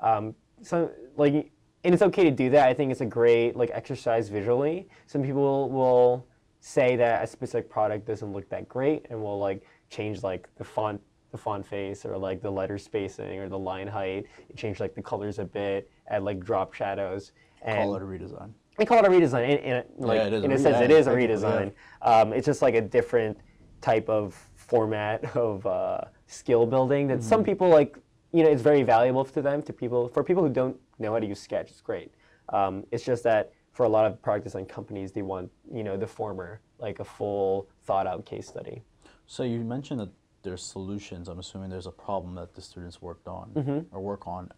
um, 0.00 0.34
some 0.62 0.90
like 1.16 1.50
and 1.82 1.92
it's 1.92 2.02
okay 2.02 2.24
to 2.24 2.30
do 2.30 2.50
that. 2.50 2.68
I 2.68 2.74
think 2.74 2.90
it's 2.92 3.00
a 3.00 3.06
great 3.06 3.56
like 3.56 3.70
exercise 3.72 4.28
visually. 4.28 4.88
Some 5.06 5.22
people 5.22 5.70
will 5.70 6.26
say 6.60 6.96
that 6.96 7.24
a 7.24 7.26
specific 7.26 7.68
product 7.68 8.06
doesn't 8.06 8.32
look 8.32 8.48
that 8.50 8.68
great 8.68 9.06
and 9.10 9.22
will 9.22 9.38
like 9.38 9.62
change 9.90 10.22
like 10.22 10.48
the 10.56 10.64
font 10.64 11.00
the 11.34 11.38
font 11.38 11.66
face 11.66 12.06
or 12.06 12.16
like 12.16 12.40
the 12.40 12.50
letter 12.50 12.78
spacing 12.78 13.40
or 13.40 13.48
the 13.48 13.58
line 13.58 13.88
height. 13.88 14.26
Change 14.56 14.78
like 14.78 14.94
the 14.94 15.02
colors 15.02 15.40
a 15.40 15.44
bit, 15.44 15.90
add 16.06 16.22
like 16.22 16.38
drop 16.38 16.72
shadows. 16.74 17.32
And 17.62 17.78
call 17.78 17.96
it 17.96 18.02
a 18.02 18.04
redesign. 18.04 18.52
I 18.78 18.84
call 18.84 18.98
it 19.00 19.04
a 19.04 19.08
redesign. 19.08 19.48
In, 19.48 19.58
in, 19.58 19.84
like, 19.98 20.18
yeah, 20.18 20.38
in 20.38 20.52
a, 20.52 20.54
a 20.54 20.58
sense, 20.58 20.80
it 20.80 20.92
is 20.92 21.08
a 21.08 21.10
redesign. 21.10 21.72
Yeah. 22.02 22.20
Um, 22.20 22.32
it's 22.32 22.46
just 22.46 22.62
like 22.62 22.76
a 22.76 22.80
different 22.80 23.36
type 23.80 24.08
of 24.08 24.32
format 24.54 25.36
of 25.36 25.66
uh, 25.66 26.02
skill 26.28 26.66
building 26.66 27.08
that 27.08 27.18
mm-hmm. 27.18 27.28
some 27.28 27.44
people 27.44 27.68
like. 27.68 27.98
You 28.32 28.42
know, 28.42 28.50
it's 28.50 28.62
very 28.62 28.82
valuable 28.82 29.24
to 29.24 29.42
them. 29.42 29.62
To 29.62 29.72
people, 29.72 30.08
for 30.08 30.24
people 30.24 30.42
who 30.42 30.48
don't 30.48 30.76
know 30.98 31.12
how 31.12 31.20
to 31.20 31.26
use 31.26 31.40
Sketch, 31.40 31.70
it's 31.70 31.80
great. 31.80 32.12
Um, 32.52 32.84
it's 32.90 33.04
just 33.04 33.22
that 33.24 33.52
for 33.72 33.86
a 33.86 33.88
lot 33.88 34.06
of 34.06 34.20
product 34.22 34.44
design 34.44 34.66
companies, 34.66 35.12
they 35.12 35.22
want 35.22 35.50
you 35.72 35.84
know 35.84 35.96
the 35.96 36.06
former, 36.06 36.60
like 36.78 36.98
a 36.98 37.04
full 37.04 37.68
thought 37.84 38.06
out 38.08 38.24
case 38.24 38.48
study. 38.48 38.82
So 39.26 39.44
you 39.44 39.60
mentioned 39.60 40.00
that 40.00 40.10
there's 40.44 40.62
solutions. 40.62 41.28
I'm 41.28 41.40
assuming 41.40 41.70
there's 41.70 41.86
a 41.86 41.92
problem 41.92 42.36
that 42.36 42.54
the 42.54 42.62
students 42.62 43.02
worked 43.02 43.26
on 43.26 43.50
mm-hmm. 43.54 43.96
or 43.96 44.00
work 44.00 44.28
on 44.28 44.50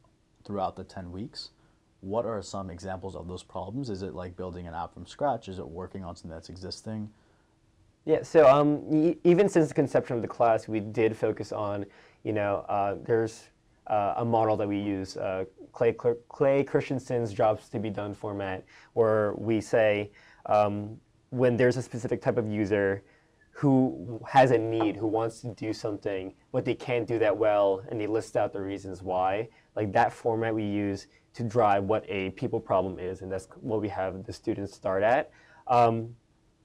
throughout 0.44 0.76
the 0.76 0.84
10 0.84 1.10
weeks. 1.10 1.50
What 2.00 2.26
are 2.26 2.42
some 2.42 2.68
examples 2.68 3.16
of 3.16 3.26
those 3.26 3.42
problems? 3.42 3.88
Is 3.88 4.02
it 4.02 4.14
like 4.14 4.36
building 4.36 4.66
an 4.66 4.74
app 4.74 4.92
from 4.92 5.06
scratch? 5.06 5.48
Is 5.48 5.58
it 5.58 5.66
working 5.66 6.04
on 6.04 6.14
something 6.14 6.30
that's 6.30 6.50
existing? 6.50 7.08
Yeah, 8.04 8.22
so 8.22 8.46
um, 8.46 8.82
y- 8.88 9.16
even 9.24 9.48
since 9.48 9.68
the 9.68 9.74
conception 9.74 10.16
of 10.16 10.22
the 10.22 10.28
class, 10.28 10.68
we 10.68 10.80
did 10.80 11.16
focus 11.16 11.50
on, 11.52 11.86
you 12.22 12.32
know, 12.32 12.64
uh, 12.68 12.96
there's 13.04 13.44
uh, 13.86 14.14
a 14.18 14.24
model 14.24 14.56
that 14.56 14.68
we 14.68 14.78
use, 14.78 15.16
uh, 15.16 15.44
Clay, 15.72 15.94
Clay 16.28 16.64
Christensen's 16.64 17.32
jobs 17.32 17.68
to 17.70 17.78
be 17.78 17.90
done 17.90 18.14
format, 18.14 18.64
where 18.92 19.34
we 19.34 19.60
say 19.60 20.10
um, 20.46 21.00
when 21.30 21.56
there's 21.56 21.76
a 21.76 21.82
specific 21.82 22.20
type 22.20 22.36
of 22.36 22.48
user, 22.48 23.02
who 23.56 24.20
has 24.28 24.50
a 24.50 24.58
need, 24.58 24.96
who 24.96 25.06
wants 25.06 25.40
to 25.40 25.48
do 25.54 25.72
something, 25.72 26.34
but 26.52 26.66
they 26.66 26.74
can't 26.74 27.08
do 27.08 27.18
that 27.18 27.34
well, 27.34 27.82
and 27.88 27.98
they 27.98 28.06
list 28.06 28.36
out 28.36 28.52
the 28.52 28.60
reasons 28.60 29.02
why. 29.02 29.48
Like 29.74 29.94
that 29.94 30.12
format 30.12 30.54
we 30.54 30.62
use 30.62 31.06
to 31.32 31.42
drive 31.42 31.84
what 31.84 32.04
a 32.06 32.30
people 32.32 32.60
problem 32.60 32.98
is, 32.98 33.22
and 33.22 33.32
that's 33.32 33.48
what 33.62 33.80
we 33.80 33.88
have 33.88 34.24
the 34.26 34.32
students 34.32 34.74
start 34.74 35.02
at. 35.02 35.30
Um, 35.68 36.14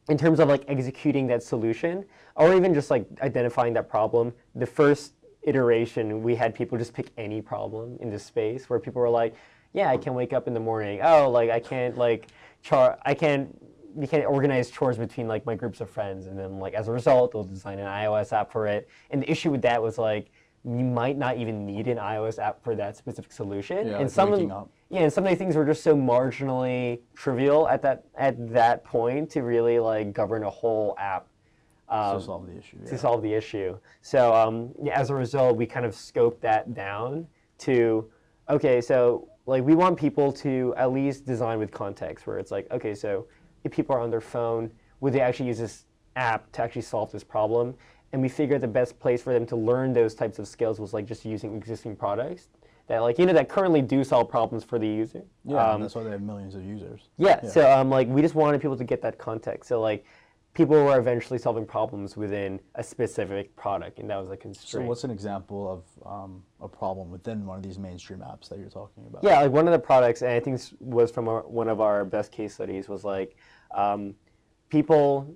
in 0.10 0.17
terms 0.17 0.41
of 0.41 0.50
like 0.50 0.65
executing 0.67 1.27
that 1.27 1.41
solution, 1.41 2.03
or 2.36 2.53
even 2.53 2.74
just 2.74 2.91
like 2.91 3.05
identifying 3.21 3.71
that 3.75 3.88
problem, 3.88 4.33
the 4.55 4.65
first 4.65 5.13
iteration 5.43 6.21
we 6.21 6.36
had 6.36 6.53
people 6.53 6.77
just 6.77 6.93
pick 6.93 7.12
any 7.17 7.41
problem 7.41 7.98
in 8.01 8.10
this 8.10 8.25
space 8.25 8.69
where 8.69 8.79
people 8.79 9.01
were 9.01 9.10
like, 9.10 9.33
"Yeah, 9.71 9.89
I 9.89 9.95
can't 9.95 10.15
wake 10.15 10.33
up 10.33 10.45
in 10.45 10.53
the 10.53 10.60
morning. 10.60 11.00
Oh, 11.01 11.29
like 11.29 11.50
I 11.51 11.62
can't 11.62 11.98
like 11.98 12.27
char, 12.62 13.00
I 13.05 13.13
can't 13.13 13.57
we 13.93 14.07
can 14.07 14.24
organize 14.25 14.69
chores 14.69 14.98
between 14.98 15.27
like 15.27 15.45
my 15.45 15.55
groups 15.55 15.81
of 15.81 15.89
friends, 15.89 16.27
and 16.27 16.38
then 16.38 16.60
like 16.60 16.74
as 16.74 16.88
a 16.88 16.91
result, 16.91 17.31
they'll 17.31 17.43
design 17.43 17.79
an 17.79 17.88
iOS 17.88 18.33
app 18.33 18.51
for 18.51 18.67
it. 18.67 18.89
And 19.10 19.21
the 19.21 19.29
issue 19.29 19.51
with 19.51 19.62
that 19.63 19.81
was 19.81 19.98
like 19.98 20.31
you 20.63 20.83
might 20.83 21.17
not 21.17 21.38
even 21.38 21.65
need 21.65 21.88
an 21.88 21.98
iOS 21.98 22.38
app 22.38 22.63
for 22.63 22.75
that 22.75 22.95
specific 22.95 23.31
solution. 23.31 23.88
Yeah, 23.88 23.93
and 23.93 24.03
like 24.03 24.10
some 24.10 24.33
of 24.33 24.51
up. 24.51 24.69
yeah, 24.89 25.01
and 25.01 25.13
some 25.13 25.25
of 25.25 25.31
the 25.31 25.36
things 25.36 25.55
were 25.55 25.65
just 25.65 25.83
so 25.83 25.95
marginally 25.95 27.00
trivial 27.15 27.67
at 27.67 27.81
that 27.81 28.05
at 28.15 28.53
that 28.53 28.83
point 28.83 29.29
to 29.31 29.41
really 29.41 29.79
like 29.79 30.13
govern 30.13 30.43
a 30.43 30.50
whole 30.50 30.95
app. 31.00 31.27
Um, 31.89 32.19
to 32.19 32.25
solve 32.25 32.48
the 32.48 32.57
issue. 32.57 32.77
To 32.86 32.98
solve 32.98 33.21
the 33.24 33.33
issue. 33.33 33.77
So 34.01 34.33
um, 34.33 34.71
yeah, 34.81 35.00
as 35.00 35.10
a 35.10 35.15
result, 35.15 35.57
we 35.57 35.65
kind 35.65 35.86
of 35.86 35.93
scoped 35.93 36.41
that 36.41 36.74
down 36.74 37.27
to 37.60 38.10
okay, 38.50 38.81
so 38.81 39.27
like 39.48 39.63
we 39.63 39.74
want 39.74 39.98
people 39.98 40.31
to 40.33 40.75
at 40.77 40.91
least 40.91 41.25
design 41.25 41.57
with 41.57 41.71
context, 41.71 42.27
where 42.27 42.38
it's 42.38 42.51
like 42.51 42.67
okay, 42.71 42.93
so 42.93 43.25
if 43.63 43.71
people 43.71 43.95
are 43.95 43.99
on 43.99 44.09
their 44.09 44.21
phone, 44.21 44.71
would 44.99 45.13
they 45.13 45.21
actually 45.21 45.47
use 45.47 45.59
this 45.59 45.85
app 46.15 46.51
to 46.53 46.61
actually 46.61 46.81
solve 46.81 47.11
this 47.11 47.23
problem? 47.23 47.75
And 48.13 48.21
we 48.21 48.29
figured 48.29 48.61
the 48.61 48.67
best 48.67 48.99
place 48.99 49.21
for 49.21 49.33
them 49.33 49.45
to 49.47 49.55
learn 49.55 49.93
those 49.93 50.13
types 50.13 50.37
of 50.39 50.47
skills 50.47 50.79
was 50.79 50.93
like 50.93 51.05
just 51.05 51.23
using 51.23 51.55
existing 51.55 51.95
products 51.95 52.49
that 52.87 52.99
like 52.99 53.17
you 53.17 53.25
know 53.25 53.33
that 53.33 53.47
currently 53.47 53.81
do 53.81 54.03
solve 54.03 54.29
problems 54.29 54.63
for 54.63 54.77
the 54.77 54.87
user. 54.87 55.23
Yeah, 55.45 55.71
Um, 55.71 55.81
that's 55.81 55.95
why 55.95 56.03
they 56.03 56.09
have 56.09 56.21
millions 56.21 56.55
of 56.55 56.65
users. 56.65 57.09
yeah, 57.17 57.39
Yeah. 57.41 57.49
So 57.49 57.71
um, 57.71 57.89
like 57.89 58.07
we 58.09 58.21
just 58.21 58.35
wanted 58.35 58.59
people 58.61 58.77
to 58.77 58.83
get 58.83 59.01
that 59.03 59.17
context. 59.17 59.69
So 59.69 59.79
like 59.79 60.05
people 60.53 60.75
were 60.84 61.00
eventually 61.00 61.39
solving 61.39 61.65
problems 61.65 62.17
within 62.17 62.60
a 62.75 62.84
specific 62.84 63.55
product, 63.55 64.00
and 64.00 64.10
that 64.10 64.17
was 64.17 64.29
a 64.29 64.38
constraint. 64.38 64.86
So 64.86 64.88
what's 64.88 65.03
an 65.03 65.12
example 65.12 65.72
of 65.72 66.05
um, 66.05 66.43
a 66.60 66.67
problem 66.67 67.10
within 67.10 67.46
one 67.46 67.58
of 67.58 67.63
these 67.63 67.79
mainstream 67.79 68.20
apps 68.20 68.50
that 68.50 68.60
you're 68.60 68.70
talking 68.70 69.05
about? 69.08 69.24
yeah, 69.24 69.41
like 69.41 69.51
one 69.51 69.67
of 69.67 69.72
the 69.72 69.79
products, 69.79 70.22
and 70.22 70.31
I 70.31 70.39
think 70.39 70.58
this 70.58 70.74
was 70.79 71.12
from 71.12 71.27
our, 71.27 71.41
one 71.41 71.70
of 71.70 71.79
our 71.79 72.03
best 72.03 72.31
case 72.31 72.53
studies, 72.53 72.89
was 72.89 73.03
like 73.03 73.38
um, 73.74 74.13
people 74.70 75.34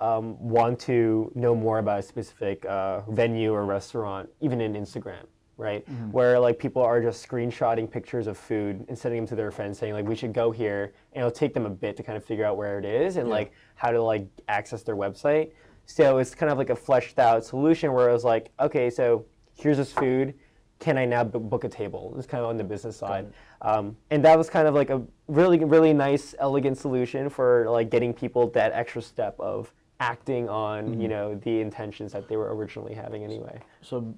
um, 0.00 0.38
want 0.38 0.78
to 0.80 1.32
know 1.34 1.54
more 1.54 1.78
about 1.78 2.00
a 2.00 2.02
specific 2.02 2.64
uh, 2.66 3.00
venue 3.10 3.52
or 3.52 3.64
restaurant, 3.64 4.28
even 4.40 4.60
in 4.60 4.74
Instagram, 4.74 5.26
right? 5.56 5.86
Where 6.10 6.38
like 6.38 6.58
people 6.58 6.82
are 6.82 7.00
just 7.00 7.26
screenshotting 7.26 7.90
pictures 7.90 8.26
of 8.26 8.36
food 8.36 8.84
and 8.88 8.98
sending 8.98 9.20
them 9.20 9.28
to 9.28 9.36
their 9.36 9.50
friends, 9.50 9.78
saying 9.78 9.92
like 9.94 10.06
we 10.06 10.16
should 10.16 10.32
go 10.32 10.50
here, 10.50 10.92
and 11.12 11.20
it'll 11.20 11.30
take 11.30 11.54
them 11.54 11.66
a 11.66 11.70
bit 11.70 11.96
to 11.96 12.02
kind 12.02 12.16
of 12.16 12.24
figure 12.24 12.44
out 12.44 12.56
where 12.56 12.78
it 12.78 12.84
is 12.84 13.16
and 13.16 13.28
Yeah. 13.28 13.34
like 13.34 13.52
how 13.76 13.90
to 13.90 14.02
like 14.02 14.26
access 14.48 14.82
their 14.82 14.96
website. 14.96 15.52
So 15.86 16.18
it's 16.18 16.34
kind 16.34 16.50
of 16.50 16.58
like 16.58 16.70
a 16.70 16.76
fleshed 16.76 17.18
out 17.18 17.44
solution 17.44 17.92
where 17.92 18.08
it 18.08 18.12
was 18.12 18.24
like, 18.24 18.50
okay, 18.58 18.90
so 18.90 19.26
here's 19.54 19.76
this 19.76 19.92
food. 19.92 20.34
Can 20.80 20.98
I 20.98 21.04
now 21.04 21.22
b- 21.24 21.38
book 21.38 21.64
a 21.64 21.68
table? 21.68 22.14
It's 22.18 22.26
kind 22.26 22.42
of 22.42 22.50
on 22.50 22.56
the 22.56 22.64
business 22.64 22.96
side, 22.96 23.32
um, 23.62 23.96
and 24.10 24.24
that 24.24 24.36
was 24.36 24.50
kind 24.50 24.66
of 24.66 24.74
like 24.74 24.90
a 24.90 25.00
really, 25.28 25.58
really 25.64 25.92
nice, 25.92 26.34
elegant 26.40 26.76
solution 26.76 27.30
for 27.30 27.70
like 27.70 27.90
getting 27.90 28.12
people 28.12 28.48
that 28.50 28.72
extra 28.72 29.00
step 29.00 29.38
of 29.38 29.72
acting 30.00 30.48
on, 30.48 31.00
you 31.00 31.06
know, 31.06 31.36
the 31.36 31.60
intentions 31.60 32.12
that 32.12 32.28
they 32.28 32.36
were 32.36 32.54
originally 32.56 32.92
having 32.92 33.22
anyway. 33.22 33.58
So 33.82 34.12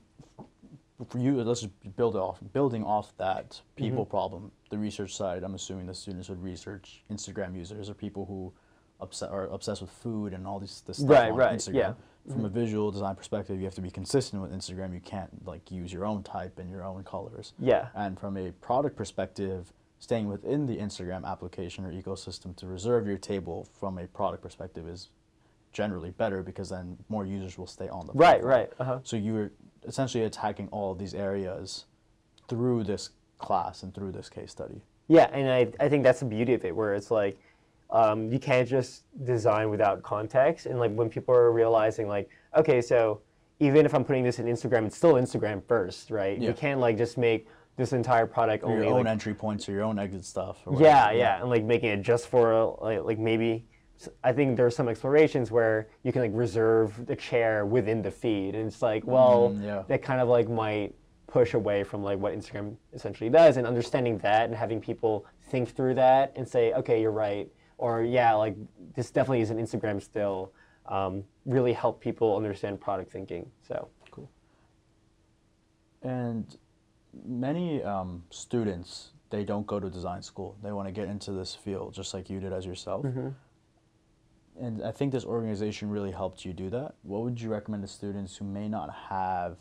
for 1.09 1.19
you, 1.19 1.43
let's 1.43 1.61
just 1.63 1.97
build 1.97 2.17
off 2.17 2.39
building 2.53 2.83
off 2.85 3.13
that 3.19 3.61
people 3.77 4.05
Mm-hmm. 4.05 4.11
problem. 4.11 4.53
The 4.71 4.79
research 4.79 5.15
side, 5.15 5.43
I'm 5.43 5.55
assuming 5.55 5.87
the 5.87 5.95
students 5.95 6.29
would 6.29 6.43
research 6.43 7.03
Instagram 7.11 7.55
users 7.57 7.91
or 7.91 7.95
people 7.95 8.25
who 8.27 8.53
obsess, 9.01 9.29
are 9.29 9.45
obsessed 9.49 9.83
with 9.83 9.91
food 9.91 10.33
and 10.33 10.47
all 10.47 10.59
these 10.59 10.83
this 10.87 10.97
stuff 10.99 11.11
Right, 11.11 11.31
on 11.31 11.37
right, 11.37 11.59
Instagram. 11.59 11.75
yeah. 11.75 11.89
Mm-hmm. 11.91 12.33
From 12.33 12.45
a 12.47 12.49
visual 12.49 12.91
design 12.91 13.15
perspective, 13.15 13.59
you 13.59 13.67
have 13.67 13.75
to 13.77 13.81
be 13.83 13.91
consistent 13.91 14.43
with 14.43 14.53
Instagram. 14.53 14.93
You 14.95 15.01
can't 15.01 15.47
like 15.47 15.71
use 15.71 15.93
your 15.93 16.05
own 16.05 16.23
type 16.23 16.59
and 16.59 16.69
your 16.71 16.83
own 16.85 17.05
colors. 17.05 17.53
Yeah. 17.59 17.89
And 17.95 18.19
from 18.19 18.37
a 18.37 18.51
product 18.53 18.97
perspective, 18.97 19.73
staying 19.99 20.29
within 20.29 20.67
the 20.67 20.77
Instagram 20.79 21.25
application 21.25 21.85
or 21.85 21.93
ecosystem 21.93 22.57
to 22.57 22.67
reserve 22.67 23.07
your 23.07 23.19
table 23.19 23.69
from 23.79 23.99
a 23.99 24.07
product 24.09 24.43
perspective 24.43 24.89
is 24.89 25.11
generally 25.73 26.11
better 26.11 26.43
because 26.43 26.71
then 26.71 26.97
more 27.09 27.27
users 27.27 27.59
will 27.59 27.67
stay 27.67 27.89
on 27.89 28.07
the 28.07 28.13
Right, 28.15 28.41
platform. 28.41 28.51
right. 28.51 28.73
Uh-huh. 28.81 28.99
So 29.05 29.17
you're 29.17 29.53
essentially 29.87 30.25
attacking 30.25 30.69
all 30.69 30.93
of 30.93 30.99
these 30.99 31.15
areas 31.15 31.85
through 32.49 32.85
this 32.85 33.11
class 33.39 33.83
and 33.83 33.95
through 33.95 34.13
this 34.13 34.29
case 34.29 34.51
study. 34.51 34.83
Yeah, 35.09 35.29
and 35.33 35.49
I, 35.49 35.85
I 35.85 35.89
think 35.89 36.03
that's 36.03 36.21
the 36.21 36.27
beauty 36.27 36.55
of 36.55 36.65
it, 36.65 36.75
where 36.75 36.95
it's 36.95 37.11
like 37.11 37.39
um, 37.91 38.33
you 38.33 38.39
can't 38.39 38.69
just 38.69 39.05
design 39.25 39.71
without 39.71 40.03
context. 40.03 40.67
And 40.67 40.79
like 40.79 40.93
when 40.93 41.09
people 41.09 41.35
are 41.35 41.53
realizing, 41.53 42.09
like, 42.09 42.29
okay, 42.57 42.81
so 42.83 43.21
even 43.61 43.87
if 43.87 43.95
I'm 43.95 44.05
putting 44.05 44.25
this 44.25 44.39
in 44.39 44.47
Instagram, 44.47 44.87
it's 44.87 44.97
still 44.97 45.15
Instagram 45.15 45.63
first, 45.67 46.11
right? 46.11 46.39
Yeah. 46.39 46.49
You 46.49 46.55
can't 46.55 46.81
like 46.81 46.99
just 46.99 47.17
make 47.17 47.47
this 47.77 47.93
entire 47.93 48.27
product 48.27 48.65
Or 48.65 48.73
only 48.73 48.87
your 48.87 48.95
own 48.95 49.05
like, 49.05 49.13
entry 49.13 49.35
points 49.35 49.69
or 49.69 49.73
your 49.73 49.83
own 49.83 49.99
exit 49.99 50.25
stuff. 50.25 50.59
Or 50.67 50.81
yeah, 50.81 51.11
yeah, 51.13 51.41
and 51.41 51.51
like 51.51 51.63
making 51.63 51.91
it 51.91 52.03
just 52.03 52.29
for 52.29 52.77
like, 52.81 53.05
like 53.05 53.19
maybe. 53.19 53.65
I 54.23 54.33
think 54.33 54.57
there 54.57 54.67
are 54.67 54.71
some 54.71 54.89
explorations 54.89 55.51
where 55.51 55.89
you 56.03 56.13
can 56.13 56.23
like 56.23 56.33
reserve 56.35 57.07
the 57.07 57.17
chair 57.17 57.65
within 57.65 58.03
the 58.03 58.11
feed, 58.11 58.55
and 58.55 58.67
it's 58.67 58.83
like, 58.83 59.07
well, 59.07 59.51
Mm, 59.55 59.65
yeah. 59.65 59.83
that 59.89 60.03
kind 60.03 60.21
of 60.21 60.29
like 60.29 60.49
might 60.49 60.95
push 61.27 61.55
away 61.55 61.83
from 61.83 62.03
like 62.03 62.19
what 62.19 62.35
Instagram 62.35 62.77
essentially 62.93 63.31
does, 63.31 63.57
and 63.57 63.67
understanding 63.67 64.19
that 64.19 64.45
and 64.47 64.55
having 64.55 64.81
people 64.81 65.25
think 65.51 65.69
through 65.75 65.95
that 65.95 66.33
and 66.37 66.47
say, 66.49 66.73
okay, 66.75 67.01
you're 67.01 67.11
right, 67.11 67.49
or 67.79 68.03
yeah, 68.03 68.33
like 68.35 68.57
this 68.95 69.11
definitely 69.11 69.41
isn't 69.43 69.59
Instagram 69.59 70.01
still. 70.03 70.53
Um, 70.87 71.25
really 71.47 71.73
help 71.73 72.01
people 72.01 72.37
understand 72.37 72.81
product 72.81 73.11
thinking. 73.11 73.51
So 73.67 73.89
cool. 74.13 74.31
And 76.03 76.57
many 77.27 77.83
um, 77.83 78.23
students, 78.31 79.11
they 79.31 79.43
don't 79.45 79.67
go 79.67 79.81
to 79.81 79.91
design 79.91 80.23
school. 80.23 80.57
They 80.63 80.71
want 80.73 80.87
to 80.87 80.93
get 80.93 81.09
into 81.09 81.33
this 81.33 81.55
field 81.55 81.93
just 81.95 82.15
like 82.15 82.31
you 82.31 82.39
did 82.39 82.53
as 82.53 82.65
yourself. 82.65 83.05
Mm-hmm. 83.05 83.29
And 84.61 84.83
I 84.83 84.91
think 84.91 85.13
this 85.13 85.25
organization 85.25 85.91
really 85.91 86.11
helped 86.11 86.45
you 86.45 86.53
do 86.53 86.71
that. 86.71 86.95
What 87.03 87.23
would 87.23 87.41
you 87.41 87.51
recommend 87.51 87.83
to 87.83 87.89
students 87.89 88.37
who 88.37 88.45
may 88.45 88.69
not 88.69 88.91
have 89.09 89.57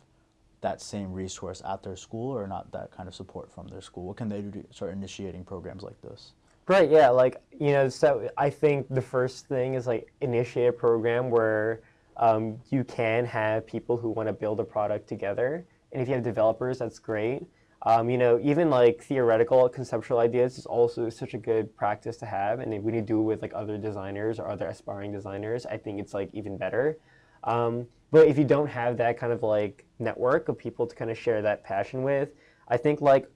that 0.62 0.82
same 0.82 1.12
resource 1.12 1.62
at 1.68 1.84
their 1.84 1.96
school 1.96 2.36
or 2.36 2.48
not 2.48 2.72
that 2.72 2.92
kind 2.92 3.08
of 3.08 3.16
support 3.16 3.52
from 3.52 3.68
their 3.68 3.82
school? 3.82 4.06
What 4.06 4.18
can 4.18 4.30
they 4.30 4.42
do 4.42 4.52
to 4.52 4.64
start 4.72 4.94
initiating 4.94 5.44
programs 5.44 5.84
like 5.84 6.02
this? 6.02 6.32
Right, 6.68 6.90
yeah, 6.90 7.10
like, 7.10 7.42
you 7.60 7.72
know, 7.74 7.90
so 7.90 8.30
I 8.38 8.50
think 8.50 8.88
the 8.90 9.02
first 9.02 9.48
thing 9.48 9.76
is 9.76 9.86
like 9.86 10.12
initiate 10.22 10.70
a 10.70 10.74
program 10.74 11.30
where 11.30 11.82
um, 12.18 12.58
you 12.72 12.84
can 12.84 13.26
have 13.26 13.68
people 13.68 13.98
who 13.98 14.10
want 14.10 14.28
to 14.28 14.34
build 14.34 14.60
a 14.60 14.64
product 14.64 15.08
together. 15.08 15.66
And 15.92 16.02
if 16.02 16.08
you 16.08 16.16
have 16.16 16.24
developers, 16.24 16.80
that's 16.80 16.98
great. 16.98 17.44
Um, 17.86 18.10
you 18.10 18.18
know, 18.18 18.40
even 18.42 18.70
like 18.72 19.04
theoretical 19.04 19.70
conceptual 19.70 20.18
ideas 20.18 20.58
is 20.58 20.66
also 20.66 21.10
such 21.10 21.36
a 21.36 21.38
good 21.38 21.76
practice 21.78 22.18
to 22.18 22.26
have. 22.26 22.60
And 22.60 22.74
if 22.74 22.82
when 22.82 22.96
you 22.96 23.02
do 23.02 23.20
it 23.20 23.24
with 23.24 23.42
like 23.44 23.54
other 23.54 23.78
designers 23.78 24.40
or 24.40 24.50
other 24.50 24.68
aspiring 24.68 25.12
designers, 25.12 25.68
I 25.68 25.78
think 25.78 26.00
it's 26.00 26.14
like 26.14 26.30
even 26.34 26.58
better. 26.58 26.98
Um, 27.44 27.86
but 28.12 28.28
if 28.28 28.38
you 28.40 28.44
don't 28.44 28.68
have 28.68 28.98
that 28.98 29.20
kind 29.20 29.32
of 29.32 29.44
like 29.44 29.86
network 30.00 30.50
of 30.50 30.58
people 30.58 30.88
to 30.88 30.96
kind 30.96 31.12
of 31.12 31.18
share 31.18 31.44
that 31.44 31.64
passion 31.64 32.02
with, 32.02 32.30
I 32.68 32.78
think 32.78 33.02
like 33.02 33.30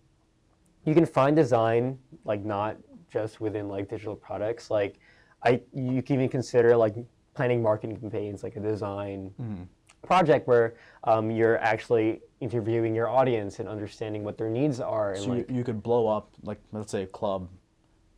you 0.85 0.95
can 0.95 1.05
find 1.05 1.35
design 1.35 1.99
like 2.25 2.43
not 2.43 2.77
just 3.11 3.41
within 3.41 3.67
like 3.67 3.89
digital 3.89 4.15
products 4.15 4.69
like 4.69 4.99
i 5.43 5.59
you 5.73 6.01
can 6.01 6.15
even 6.15 6.29
consider 6.29 6.75
like 6.75 6.95
planning 7.33 7.61
marketing 7.61 7.97
campaigns 7.97 8.43
like 8.43 8.55
a 8.55 8.59
design 8.59 9.31
project 10.01 10.47
where 10.47 10.75
um, 11.03 11.29
you're 11.29 11.57
actually 11.59 12.21
interviewing 12.39 12.96
your 12.96 13.10
audience 13.10 13.60
and 13.60 13.67
understanding 13.67 14.24
what 14.24 14.38
their 14.38 14.50
needs 14.50 14.79
are 14.79 15.13
and 15.13 15.24
So 15.24 15.29
like 15.31 15.50
you, 15.50 15.58
you 15.58 15.63
could 15.63 15.84
blow 15.84 16.08
up, 16.08 16.31
like, 16.43 16.60
let's 16.72 16.91
say 16.91 17.03
a 17.03 17.08
club 17.08 17.50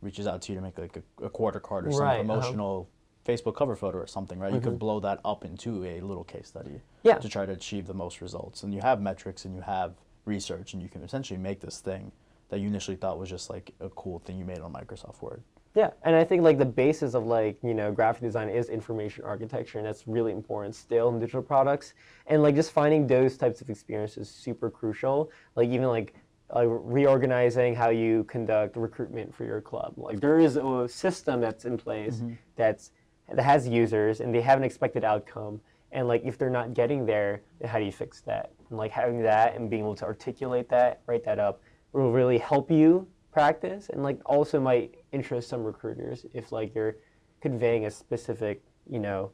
reaches 0.00 0.26
out 0.26 0.42
to 0.42 0.52
you 0.52 0.56
to 0.58 0.62
make 0.62 0.78
like 0.78 0.96
a, 0.96 1.24
a 1.26 1.30
quarter 1.30 1.60
card 1.60 1.86
or 1.86 1.92
some 1.92 2.02
Right, 2.02 2.28
uh-huh. 2.28 2.82
Facebook 3.26 3.56
cover 3.56 3.76
photo 3.76 3.98
or 3.98 4.06
something, 4.06 4.38
right? 4.38 4.52
You 4.52 4.60
could 4.60 4.78
blow 4.78 5.00
that 5.00 5.20
up 5.24 5.44
into 5.44 5.84
a 5.84 6.00
little 6.00 6.24
case 6.24 6.48
study 6.48 6.70
Mm-hmm. 6.70 7.08
Yeah. 7.08 7.18
to 7.18 7.28
try 7.28 7.46
to 7.46 7.52
achieve 7.52 7.86
the 7.86 7.94
most 7.94 8.20
results. 8.20 8.62
And 8.62 8.72
you 8.74 8.80
have 8.80 9.00
metrics 9.00 9.44
and 9.44 9.54
you 9.54 9.60
have 9.60 9.94
research, 10.24 10.72
and 10.72 10.82
you 10.82 10.88
can 10.88 11.02
essentially 11.02 11.38
make 11.38 11.60
this 11.60 11.80
thing 11.80 12.12
that 12.48 12.60
you 12.60 12.68
initially 12.68 12.96
thought 12.96 13.18
was 13.18 13.28
just 13.28 13.50
like 13.50 13.72
a 13.80 13.88
cool 13.90 14.20
thing 14.20 14.38
you 14.38 14.44
made 14.44 14.60
on 14.60 14.72
Microsoft 14.72 15.20
Word. 15.20 15.42
Yeah, 15.74 15.90
and 16.02 16.14
I 16.14 16.22
think 16.22 16.42
like 16.42 16.58
the 16.58 16.66
basis 16.66 17.14
of 17.14 17.24
like 17.24 17.56
you 17.62 17.72
know 17.72 17.90
graphic 17.92 18.22
design 18.22 18.50
is 18.50 18.68
information 18.68 19.24
architecture, 19.24 19.78
and 19.78 19.86
that's 19.86 20.06
really 20.06 20.32
important 20.32 20.74
still 20.74 21.08
in 21.08 21.18
digital 21.18 21.42
products. 21.42 21.94
And 22.26 22.42
like 22.42 22.54
just 22.54 22.72
finding 22.72 23.06
those 23.06 23.38
types 23.38 23.62
of 23.62 23.70
experiences 23.70 24.28
is 24.28 24.34
super 24.34 24.70
crucial. 24.70 25.30
Like 25.56 25.70
even 25.70 25.88
like 25.88 26.14
uh, 26.54 26.66
reorganizing 26.66 27.74
how 27.74 27.88
you 27.88 28.24
conduct 28.24 28.76
recruitment 28.76 29.34
for 29.34 29.44
your 29.44 29.62
club. 29.62 29.94
Like 29.96 30.20
there 30.20 30.38
is 30.38 30.56
a 30.56 30.86
system 30.86 31.40
that's 31.40 31.64
in 31.64 31.78
place 31.78 32.22
that's 32.56 32.90
that 33.32 33.42
has 33.42 33.66
users, 33.66 34.20
and 34.20 34.34
they 34.34 34.42
have 34.42 34.58
an 34.58 34.64
expected 34.64 35.04
outcome. 35.04 35.58
And 35.92 36.06
like 36.06 36.22
if 36.24 36.36
they're 36.36 36.50
not 36.50 36.74
getting 36.74 37.06
there, 37.06 37.40
how 37.64 37.78
do 37.78 37.84
you 37.86 37.92
fix 37.92 38.20
that? 38.22 38.52
And 38.68 38.78
like 38.78 38.90
having 38.90 39.22
that 39.22 39.56
and 39.56 39.70
being 39.70 39.82
able 39.82 39.94
to 39.96 40.04
articulate 40.04 40.68
that, 40.68 41.00
write 41.06 41.24
that 41.24 41.38
up, 41.38 41.62
will 41.94 42.12
really 42.12 42.38
help 42.38 42.70
you 42.70 43.06
practice 43.32 43.88
and 43.88 44.02
like 44.02 44.20
also 44.26 44.60
might 44.60 44.94
interest 45.12 45.48
some 45.48 45.64
recruiters 45.64 46.26
if 46.34 46.52
like 46.52 46.74
you're 46.74 46.96
conveying 47.40 47.86
a 47.86 47.90
specific 47.90 48.62
you 48.88 48.98
know 48.98 49.30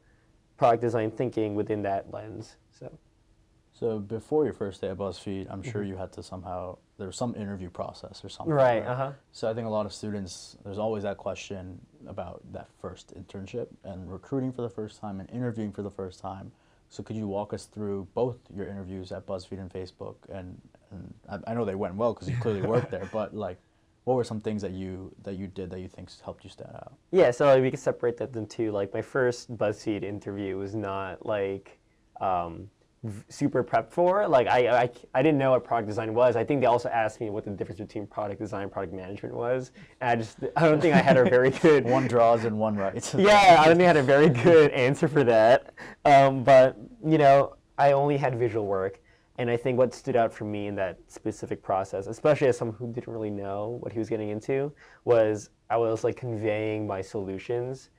product 0.57 0.83
design 0.83 1.11
thinking 1.11 1.55
within 1.55 1.83
that 1.83 2.13
lens 2.13 2.57
so 2.71 2.91
So 3.73 3.99
before 4.01 4.45
your 4.45 4.55
first 4.55 4.81
day 4.81 4.89
at 4.89 4.99
BuzzFeed, 4.99 5.47
I'm 5.49 5.63
sure 5.63 5.85
you 5.85 5.97
had 5.97 6.13
to 6.15 6.23
somehow 6.23 6.79
there 6.97 7.07
was 7.07 7.17
some 7.17 7.37
interview 7.37 7.71
process 7.71 8.25
or 8.25 8.29
something. 8.29 8.55
Mm-hmm. 8.55 8.65
right 8.65 8.85
uh-huh 8.85 9.13
So 9.31 9.49
I 9.49 9.55
think 9.55 9.67
a 9.67 9.71
lot 9.71 9.87
of 9.87 9.93
students, 9.93 10.57
there's 10.65 10.79
always 10.79 11.05
that 11.05 11.17
question 11.17 11.81
about 12.09 12.43
that 12.53 12.69
first 12.81 13.15
internship 13.15 13.69
and 13.85 14.11
recruiting 14.11 14.53
for 14.53 14.63
the 14.63 14.69
first 14.69 15.01
time 15.01 15.21
and 15.21 15.31
interviewing 15.31 15.73
for 15.73 15.83
the 15.83 15.91
first 15.91 16.19
time. 16.21 16.51
So 16.89 17.03
could 17.03 17.17
you 17.17 17.29
walk 17.29 17.53
us 17.53 17.67
through 17.67 18.09
both 18.15 18.39
your 18.55 18.67
interviews 18.67 19.13
at 19.13 19.27
BuzzFeed 19.27 19.61
and 19.61 19.71
Facebook? 19.71 20.17
And, 20.33 20.61
and 20.91 21.15
I, 21.29 21.51
I 21.51 21.55
know 21.55 21.65
they 21.65 21.75
went 21.75 21.95
well 21.95 22.15
because 22.15 22.29
you 22.29 22.37
clearly 22.41 22.63
worked 22.63 22.91
there, 22.91 23.09
but 23.13 23.35
like, 23.35 23.59
what 24.09 24.17
were 24.17 24.25
some 24.25 24.41
things 24.41 24.63
that 24.63 24.73
you 24.73 25.15
that 25.23 25.37
you 25.37 25.47
did 25.47 25.71
that 25.71 25.81
you 25.81 25.89
think 25.89 26.09
helped 26.25 26.43
you 26.43 26.51
stand 26.51 26.75
out? 26.75 26.95
yeah 27.11 27.31
so 27.31 27.45
like, 27.47 27.63
we 27.63 27.71
can 27.71 27.79
separate 27.79 28.17
that 28.17 28.35
into 28.35 28.73
like 28.73 28.93
my 28.95 29.03
first 29.03 29.55
buzzfeed 29.57 30.03
interview 30.03 30.57
was 30.57 30.75
not 30.75 31.27
like 31.27 31.79
um, 32.21 32.71
v- 33.05 33.23
super 33.29 33.63
prepped 33.63 33.91
for. 33.91 34.27
Like 34.27 34.47
I, 34.47 34.83
I, 34.83 34.91
I 35.15 35.23
didn't 35.23 35.39
know 35.39 35.51
what 35.53 35.65
product 35.65 35.89
design 35.89 36.15
was. 36.15 36.37
I 36.37 36.45
think 36.45 36.61
they 36.61 36.67
also 36.67 36.89
asked 36.89 37.21
me 37.21 37.31
what 37.31 37.45
the 37.45 37.51
difference 37.51 37.81
between 37.81 38.07
product 38.07 38.41
design 38.41 38.65
and 38.65 38.73
product 38.73 38.95
management 38.95 39.35
was. 39.35 39.73
And 40.01 40.11
I 40.11 40.17
just 40.17 40.39
I 40.57 40.69
don't 40.69 40.81
think 40.81 40.95
I 40.95 40.99
had 40.99 41.17
a 41.17 41.25
very 41.25 41.51
good 41.51 41.85
One 41.99 42.07
draws 42.07 42.45
and 42.45 42.59
one 42.59 42.77
writes. 42.77 43.15
yeah, 43.19 43.57
I 43.61 43.67
don't 43.67 43.77
think 43.77 43.85
I 43.85 43.89
had 43.89 43.97
a 43.97 44.03
very 44.03 44.29
good 44.29 44.71
answer 44.73 45.09
for 45.09 45.25
that. 45.25 45.75
Um, 46.05 46.45
but 46.45 46.77
you 47.05 47.19
know, 47.19 47.57
I 47.77 47.93
only 47.93 48.17
had 48.17 48.39
visual 48.39 48.67
work, 48.67 49.01
and 49.39 49.49
I 49.49 49.57
think 49.57 49.79
what 49.79 49.95
stood 49.95 50.17
out 50.17 50.33
for 50.33 50.45
me 50.45 50.67
in 50.67 50.75
that 50.75 50.99
specific 51.07 51.63
process, 51.63 52.09
especially 52.09 52.49
as 52.49 52.59
someone 52.59 52.77
who 52.77 52.93
didn't 52.93 53.13
really 53.13 53.31
know 53.31 53.79
what 53.81 53.93
he 53.93 54.01
was 54.01 54.09
getting 54.09 54.31
into, 54.31 54.73
was 55.05 55.51
I 55.71 55.77
was 55.77 56.03
like 56.03 56.17
conveying 56.17 56.89
my 56.89 57.01
solutions 57.01 57.91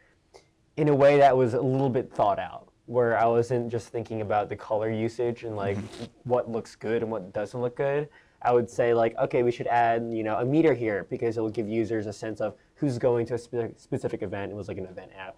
in 0.75 0.89
a 0.89 0.96
way 0.96 1.17
that 1.17 1.36
was 1.36 1.53
a 1.53 1.62
little 1.62 1.89
bit 1.89 2.12
thought 2.12 2.39
out. 2.39 2.67
Where 2.88 3.17
I 3.17 3.25
wasn't 3.25 3.72
just 3.72 3.89
thinking 3.89 4.22
about 4.22 4.50
the 4.50 4.55
color 4.55 4.89
usage 4.89 5.43
and 5.43 5.55
like 5.55 5.77
mm-hmm. 5.77 6.05
what 6.24 6.50
looks 6.50 6.75
good 6.75 7.03
and 7.03 7.12
what 7.12 7.31
doesn't 7.34 7.62
look 7.62 7.75
good. 7.75 8.10
I 8.41 8.51
would 8.51 8.69
say 8.69 8.96
like, 8.96 9.15
okay, 9.17 9.43
we 9.43 9.51
should 9.51 9.67
add 9.67 10.12
you 10.12 10.24
know 10.24 10.38
a 10.38 10.46
meter 10.46 10.74
here 10.74 11.05
because 11.10 11.38
it 11.38 11.41
will 11.41 11.51
give 11.51 11.69
users 11.69 12.08
a 12.08 12.13
sense 12.13 12.41
of 12.41 12.55
who's 12.74 12.98
going 12.98 13.27
to 13.27 13.36
a 13.36 13.38
spe- 13.38 13.77
specific 13.77 14.24
event. 14.24 14.51
It 14.51 14.55
was 14.55 14.67
like 14.67 14.79
an 14.79 14.88
event 14.88 15.12
app, 15.15 15.38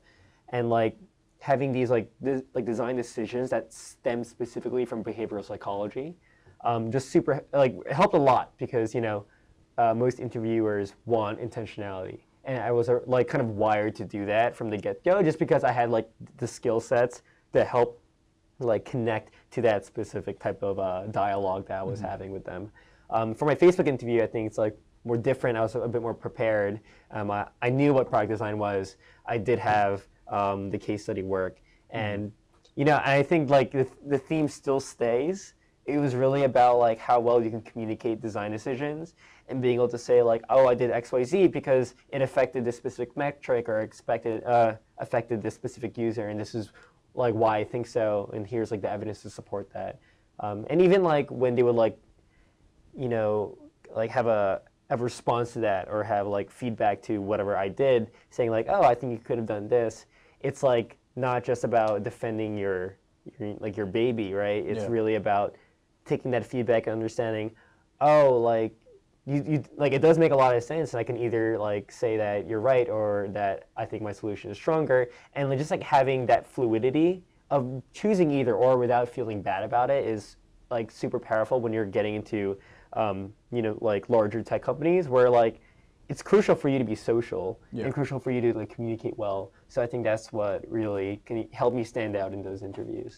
and 0.49 0.69
like 0.69 0.97
having 1.41 1.71
these 1.71 1.89
like 1.89 2.09
de- 2.23 2.43
like 2.53 2.65
design 2.65 2.95
decisions 2.95 3.49
that 3.49 3.73
stem 3.73 4.23
specifically 4.23 4.85
from 4.85 5.03
behavioral 5.03 5.43
psychology, 5.43 6.15
um, 6.63 6.91
just 6.91 7.09
super 7.09 7.43
like 7.51 7.75
it 7.85 7.93
helped 7.93 8.13
a 8.13 8.19
lot 8.19 8.55
because 8.57 8.93
you 8.93 9.01
know 9.01 9.25
uh, 9.79 9.93
most 9.93 10.19
interviewers 10.19 10.93
want 11.05 11.41
intentionality, 11.41 12.19
and 12.45 12.63
I 12.63 12.71
was 12.71 12.89
uh, 12.89 12.99
like 13.07 13.27
kind 13.27 13.41
of 13.41 13.49
wired 13.49 13.95
to 13.95 14.05
do 14.05 14.25
that 14.27 14.55
from 14.55 14.69
the 14.69 14.77
get 14.77 15.03
go, 15.03 15.21
just 15.23 15.39
because 15.39 15.63
I 15.63 15.71
had 15.71 15.89
like 15.89 16.09
the 16.37 16.47
skill 16.47 16.79
sets 16.79 17.23
that 17.53 17.65
help 17.67 17.99
like 18.59 18.85
connect 18.85 19.33
to 19.49 19.61
that 19.63 19.83
specific 19.83 20.39
type 20.39 20.61
of 20.61 20.77
uh, 20.77 21.07
dialogue 21.07 21.67
that 21.67 21.79
I 21.79 21.83
was 21.83 21.99
having 21.99 22.31
with 22.31 22.45
them. 22.45 22.71
Um, 23.09 23.33
for 23.33 23.45
my 23.45 23.55
Facebook 23.55 23.87
interview, 23.87 24.21
I 24.21 24.27
think 24.27 24.45
it's 24.45 24.59
like 24.59 24.77
more 25.05 25.17
different. 25.17 25.57
I 25.57 25.61
was 25.61 25.73
a 25.73 25.87
bit 25.87 26.03
more 26.03 26.13
prepared. 26.13 26.79
Um, 27.09 27.31
I, 27.31 27.47
I 27.63 27.71
knew 27.71 27.95
what 27.95 28.09
product 28.09 28.29
design 28.29 28.59
was. 28.59 28.97
I 29.25 29.39
did 29.39 29.57
have 29.57 30.07
um, 30.31 30.69
the 30.69 30.77
case 30.77 31.03
study 31.03 31.23
work, 31.23 31.57
and 31.89 32.31
you 32.75 32.85
know, 32.85 32.95
and 32.97 33.11
I 33.11 33.23
think 33.23 33.49
like 33.49 33.71
the, 33.71 33.87
the 34.07 34.17
theme 34.17 34.47
still 34.47 34.79
stays. 34.79 35.53
It 35.85 35.97
was 35.97 36.15
really 36.15 36.43
about 36.43 36.77
like 36.77 36.99
how 36.99 37.19
well 37.19 37.43
you 37.43 37.49
can 37.49 37.61
communicate 37.61 38.21
design 38.21 38.51
decisions 38.51 39.15
and 39.49 39.61
being 39.61 39.75
able 39.75 39.89
to 39.89 39.97
say 39.97 40.21
like, 40.21 40.41
oh, 40.49 40.67
I 40.67 40.75
did 40.75 40.91
X, 40.91 41.11
Y, 41.11 41.23
Z 41.23 41.47
because 41.47 41.95
it 42.09 42.21
affected 42.21 42.63
this 42.63 42.77
specific 42.77 43.17
metric 43.17 43.67
or 43.67 43.81
expected 43.81 44.43
uh, 44.45 44.75
affected 44.99 45.41
this 45.41 45.53
specific 45.53 45.97
user, 45.97 46.29
and 46.29 46.39
this 46.39 46.55
is 46.55 46.71
like 47.13 47.33
why 47.33 47.57
I 47.57 47.63
think 47.63 47.87
so, 47.87 48.29
and 48.33 48.47
here's 48.47 48.71
like 48.71 48.81
the 48.81 48.89
evidence 48.89 49.21
to 49.23 49.29
support 49.29 49.71
that. 49.73 49.99
Um, 50.39 50.65
and 50.69 50.81
even 50.81 51.03
like 51.03 51.29
when 51.29 51.55
they 51.55 51.63
would 51.63 51.75
like, 51.75 51.99
you 52.97 53.09
know, 53.09 53.57
like 53.93 54.09
have 54.11 54.27
a 54.27 54.61
have 54.89 55.01
a 55.01 55.03
response 55.03 55.53
to 55.53 55.59
that 55.59 55.87
or 55.89 56.03
have 56.03 56.27
like 56.27 56.51
feedback 56.51 57.01
to 57.03 57.19
whatever 57.19 57.55
I 57.55 57.69
did, 57.69 58.11
saying 58.29 58.49
like, 58.51 58.67
oh, 58.69 58.83
I 58.83 58.95
think 58.95 59.11
you 59.11 59.19
could 59.19 59.37
have 59.37 59.47
done 59.47 59.67
this. 59.67 60.05
It's 60.43 60.63
like 60.63 60.97
not 61.15 61.43
just 61.43 61.63
about 61.63 62.03
defending 62.03 62.57
your, 62.57 62.97
your 63.39 63.55
like 63.59 63.77
your 63.77 63.85
baby, 63.85 64.33
right? 64.33 64.65
It's 64.65 64.83
Yeah. 64.83 64.89
really 64.89 65.15
about 65.15 65.55
taking 66.05 66.31
that 66.31 66.45
feedback 66.45 66.87
and 66.87 66.93
understanding, 66.93 67.51
oh, 67.99 68.37
like 68.39 68.73
you, 69.25 69.43
you 69.47 69.63
like 69.77 69.93
it 69.93 70.01
does 70.01 70.17
make 70.17 70.31
a 70.31 70.35
lot 70.35 70.55
of 70.55 70.63
sense 70.63 70.93
and 70.93 70.99
i 70.99 71.03
can 71.03 71.15
either 71.15 71.57
like 71.57 71.91
say 71.91 72.17
that 72.17 72.47
you're 72.47 72.59
right 72.59 72.89
or 72.89 73.27
that 73.29 73.67
i 73.77 73.85
think 73.85 74.01
my 74.01 74.11
solution 74.11 74.49
is 74.49 74.57
stronger 74.57 75.09
and 75.35 75.47
like, 75.49 75.59
just 75.59 75.69
like 75.69 75.83
having 75.83 76.25
that 76.25 76.47
fluidity 76.47 77.21
of 77.51 77.83
choosing 77.93 78.31
either 78.31 78.55
or 78.55 78.77
without 78.77 79.07
feeling 79.07 79.41
bad 79.41 79.63
about 79.63 79.91
it 79.91 80.07
is 80.07 80.37
like 80.71 80.89
super 80.89 81.19
powerful 81.19 81.59
when 81.61 81.71
you're 81.71 81.85
getting 81.85 82.15
into 82.15 82.57
um, 82.93 83.31
you 83.51 83.61
know 83.61 83.77
like 83.81 84.09
larger 84.09 84.41
tech 84.41 84.63
companies 84.63 85.07
where 85.07 85.29
like 85.29 85.61
it's 86.11 86.21
crucial 86.31 86.55
for 86.61 86.67
you 86.73 86.77
to 86.83 86.83
be 86.93 86.97
social 87.11 87.45
Yeah. 87.71 87.85
and 87.85 87.93
crucial 87.97 88.19
for 88.19 88.31
you 88.35 88.41
to 88.45 88.49
like 88.59 88.69
communicate 88.75 89.15
well 89.17 89.39
so 89.73 89.77
i 89.85 89.87
think 89.91 90.01
that's 90.03 90.27
what 90.39 90.57
really 90.79 91.09
can 91.27 91.37
help 91.61 91.71
me 91.79 91.83
stand 91.93 92.13
out 92.21 92.31
in 92.33 92.41
those 92.49 92.61
interviews 92.69 93.13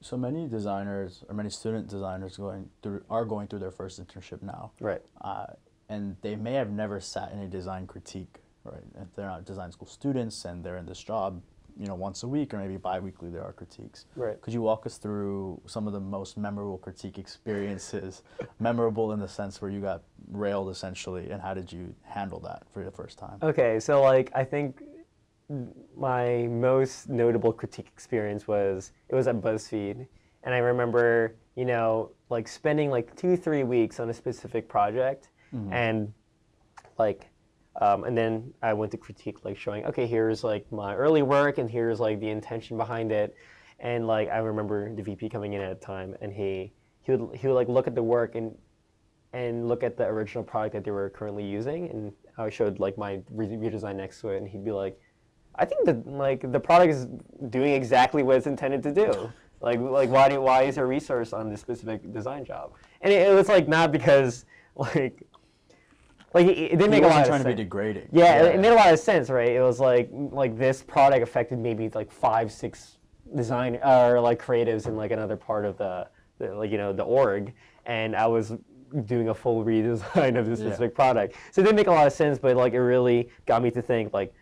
So 0.00 0.16
many 0.16 0.42
designers 0.58 1.10
or 1.28 1.34
many 1.40 1.50
student 1.60 1.84
designers 1.96 2.32
going 2.46 2.62
through 2.82 3.00
are 3.16 3.24
going 3.34 3.46
through 3.48 3.62
their 3.66 3.74
first 3.80 3.94
internship 4.02 4.40
now. 4.54 4.62
right 4.90 5.02
uh, 5.30 5.46
and 5.94 6.04
they 6.26 6.34
may 6.46 6.54
have 6.62 6.70
never 6.82 6.96
sat 7.14 7.28
in 7.34 7.38
a 7.48 7.48
design 7.58 7.84
critique, 7.92 8.34
right? 8.70 8.86
If 9.02 9.08
they're 9.14 9.32
not 9.34 9.42
design 9.52 9.70
school 9.76 9.88
students 10.00 10.36
and 10.48 10.56
they're 10.62 10.76
in 10.82 10.86
this 10.92 11.02
job, 11.12 11.30
you 11.78 11.86
know, 11.86 11.94
once 11.94 12.24
a 12.24 12.28
week 12.28 12.52
or 12.52 12.58
maybe 12.58 12.76
bi-weekly, 12.76 13.30
there 13.30 13.44
are 13.44 13.52
critiques. 13.52 14.06
Right. 14.16 14.40
Could 14.40 14.52
you 14.52 14.60
walk 14.60 14.84
us 14.84 14.98
through 14.98 15.60
some 15.66 15.86
of 15.86 15.92
the 15.92 16.00
most 16.00 16.36
memorable 16.36 16.78
critique 16.78 17.18
experiences, 17.18 18.22
memorable 18.58 19.12
in 19.12 19.20
the 19.20 19.28
sense 19.28 19.62
where 19.62 19.70
you 19.70 19.80
got 19.80 20.02
railed 20.32 20.70
essentially, 20.70 21.30
and 21.30 21.40
how 21.40 21.54
did 21.54 21.72
you 21.72 21.94
handle 22.02 22.40
that 22.40 22.64
for 22.72 22.84
the 22.84 22.90
first 22.90 23.18
time? 23.18 23.38
Okay, 23.42 23.78
so 23.78 24.02
like 24.02 24.30
I 24.34 24.44
think 24.44 24.82
my 25.96 26.46
most 26.48 27.08
notable 27.08 27.52
critique 27.52 27.88
experience 27.92 28.48
was 28.48 28.92
it 29.08 29.14
was 29.14 29.28
at 29.28 29.36
BuzzFeed, 29.36 30.06
and 30.42 30.54
I 30.54 30.58
remember 30.58 31.36
you 31.54 31.64
know 31.64 32.10
like 32.28 32.48
spending 32.48 32.90
like 32.90 33.14
two 33.14 33.36
three 33.36 33.62
weeks 33.62 34.00
on 34.00 34.10
a 34.10 34.14
specific 34.14 34.68
project, 34.68 35.28
mm-hmm. 35.54 35.72
and 35.72 36.12
like 36.98 37.30
um, 37.80 38.04
and 38.04 38.16
then 38.16 38.52
I 38.62 38.72
went 38.72 38.90
to 38.92 38.98
critique 38.98 39.44
like 39.44 39.56
showing 39.56 39.84
okay 39.86 40.06
here's 40.06 40.42
like 40.44 40.70
my 40.72 40.94
early 40.94 41.22
work 41.22 41.58
and 41.58 41.70
here's 41.70 42.00
like 42.00 42.20
the 42.20 42.28
intention 42.28 42.76
behind 42.76 43.12
it, 43.12 43.34
and 43.80 44.06
like 44.06 44.28
I 44.28 44.38
remember 44.38 44.94
the 44.94 45.02
VP 45.02 45.28
coming 45.28 45.52
in 45.52 45.60
at 45.60 45.72
a 45.72 45.76
time 45.76 46.16
and 46.20 46.32
he 46.32 46.72
he 47.02 47.12
would 47.12 47.36
he 47.36 47.46
would 47.46 47.54
like 47.54 47.68
look 47.68 47.86
at 47.86 47.94
the 47.94 48.02
work 48.02 48.34
and 48.34 48.54
and 49.32 49.68
look 49.68 49.82
at 49.82 49.96
the 49.96 50.04
original 50.04 50.42
product 50.42 50.74
that 50.74 50.84
they 50.84 50.90
were 50.90 51.10
currently 51.10 51.44
using. 51.44 51.90
And 51.90 52.12
I 52.36 52.50
showed 52.50 52.78
like 52.78 52.96
my 52.96 53.20
re- 53.30 53.46
redesign 53.46 53.96
next 53.96 54.20
to 54.22 54.30
it 54.30 54.38
and 54.38 54.48
he'd 54.48 54.64
be 54.64 54.72
like 54.72 55.00
I 55.54 55.64
think 55.64 55.84
that 55.86 56.06
like 56.06 56.50
the 56.52 56.60
product 56.60 56.92
is 56.92 57.06
doing 57.50 57.72
exactly 57.74 58.22
what 58.22 58.36
it's 58.36 58.46
intended 58.46 58.82
to 58.84 58.92
do. 58.92 59.32
Like 59.60 59.80
like 59.80 60.08
why 60.08 60.28
do 60.28 60.40
why 60.40 60.62
is 60.62 60.76
there 60.76 60.84
a 60.84 60.86
resource 60.86 61.32
on 61.32 61.50
this 61.50 61.60
specific 61.60 62.12
design 62.12 62.44
job? 62.44 62.74
And 63.00 63.12
it, 63.12 63.26
it 63.26 63.34
was 63.34 63.48
like 63.48 63.66
not 63.66 63.90
because 63.90 64.44
like 64.76 65.20
like 66.34 66.46
it, 66.46 66.58
it 66.58 66.68
didn't 66.78 66.92
He 66.92 67.00
make 67.00 67.04
a 67.04 67.06
lot 67.06 67.22
of 67.22 67.26
trying 67.26 67.40
to 67.40 67.44
sense. 67.44 67.56
be 67.56 67.62
degrading. 67.64 68.08
Yeah, 68.12 68.42
it- 68.44 68.54
it 68.56 68.60
made 68.60 68.72
a 68.72 68.74
lot 68.74 68.92
of 68.92 68.98
sense, 68.98 69.30
right? 69.30 69.50
It 69.50 69.60
was 69.62 69.80
like 69.80 70.10
like 70.12 70.56
this 70.58 70.82
product 70.82 71.22
affected 71.22 71.58
maybe 71.58 71.88
like 71.90 72.10
five, 72.10 72.52
six 72.52 72.98
design 73.34 73.78
or 73.84 74.20
like 74.20 74.42
creatives 74.42 74.86
in 74.86 74.96
like 74.96 75.10
another 75.10 75.36
part 75.36 75.64
of 75.64 75.76
the, 75.78 76.06
the 76.38 76.54
like 76.54 76.70
you 76.70 76.78
know 76.78 76.92
the 76.92 77.02
org, 77.04 77.52
and 77.86 78.14
I 78.16 78.26
was 78.26 78.52
doing 79.04 79.28
a 79.28 79.34
full 79.34 79.64
redesign 79.64 80.38
of 80.38 80.46
this 80.46 80.60
Yeah. 80.60 80.66
specific 80.68 80.94
product. 80.94 81.34
So 81.52 81.60
it 81.60 81.64
didn't 81.64 81.76
make 81.76 81.88
a 81.88 81.92
lot 81.92 82.06
of 82.06 82.12
sense, 82.12 82.38
but 82.38 82.56
like 82.56 82.72
it 82.72 82.80
really 82.80 83.28
got 83.46 83.62
me 83.62 83.70
to 83.72 83.82
think 83.82 84.12
like 84.12 84.32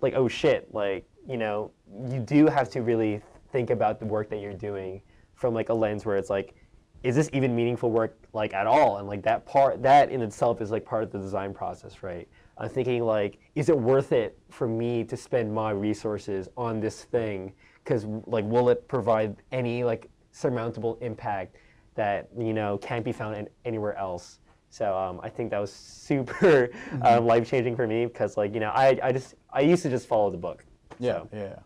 like 0.00 0.14
oh 0.14 0.28
shit, 0.28 0.72
like 0.74 1.06
you 1.28 1.36
know 1.36 1.70
you 2.08 2.20
do 2.20 2.46
have 2.46 2.70
to 2.70 2.80
really 2.82 3.20
think 3.52 3.70
about 3.70 3.98
the 3.98 4.06
work 4.06 4.30
that 4.30 4.40
you're 4.40 4.54
doing 4.54 5.02
from 5.34 5.54
like 5.54 5.70
a 5.70 5.74
lens 5.74 6.04
where 6.06 6.16
it's 6.16 6.30
like 6.30 6.54
is 7.02 7.16
this 7.16 7.30
even 7.32 7.54
meaningful 7.54 7.90
work 7.90 8.16
like 8.32 8.54
at 8.54 8.66
all? 8.66 8.98
And 8.98 9.08
like 9.08 9.22
that 9.22 9.46
part 9.46 9.82
that 9.82 10.10
in 10.10 10.22
itself 10.22 10.60
is 10.60 10.70
like 10.70 10.84
part 10.84 11.02
of 11.02 11.10
the 11.10 11.18
design 11.18 11.54
process 11.54 12.02
right? 12.02 12.28
I'm 12.58 12.68
thinking 12.68 13.02
like 13.02 13.38
is 13.54 13.68
it 13.68 13.78
worth 13.78 14.12
it 14.12 14.38
for 14.50 14.68
me 14.68 15.04
to 15.04 15.16
spend 15.16 15.52
my 15.52 15.70
resources 15.70 16.48
on 16.56 16.80
this 16.80 17.04
thing? 17.04 17.52
Because 17.82 18.04
like 18.26 18.44
will 18.44 18.68
it 18.68 18.86
provide 18.88 19.36
any 19.52 19.84
like 19.84 20.10
surmountable 20.32 20.98
impact 21.00 21.56
that 21.94 22.28
you 22.38 22.52
know 22.52 22.78
can't 22.78 23.04
be 23.04 23.12
found 23.12 23.36
in, 23.36 23.48
anywhere 23.64 23.96
else? 23.96 24.38
So 24.72 24.96
um, 24.96 25.20
i 25.24 25.28
think 25.28 25.50
that 25.50 25.58
was 25.58 25.72
super 25.72 26.70
um, 27.02 27.26
life 27.26 27.48
changing 27.48 27.74
for 27.74 27.88
me 27.88 28.06
because 28.06 28.36
like 28.36 28.54
you 28.54 28.60
know 28.60 28.70
I, 28.70 28.96
I 29.02 29.10
just 29.10 29.34
i 29.52 29.60
used 29.62 29.82
to 29.82 29.90
just 29.90 30.06
follow 30.06 30.30
the 30.30 30.38
book 30.38 30.64
Yeah, 31.00 31.22
So, 31.22 31.28
yeah. 31.32 31.58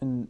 And 0.00 0.26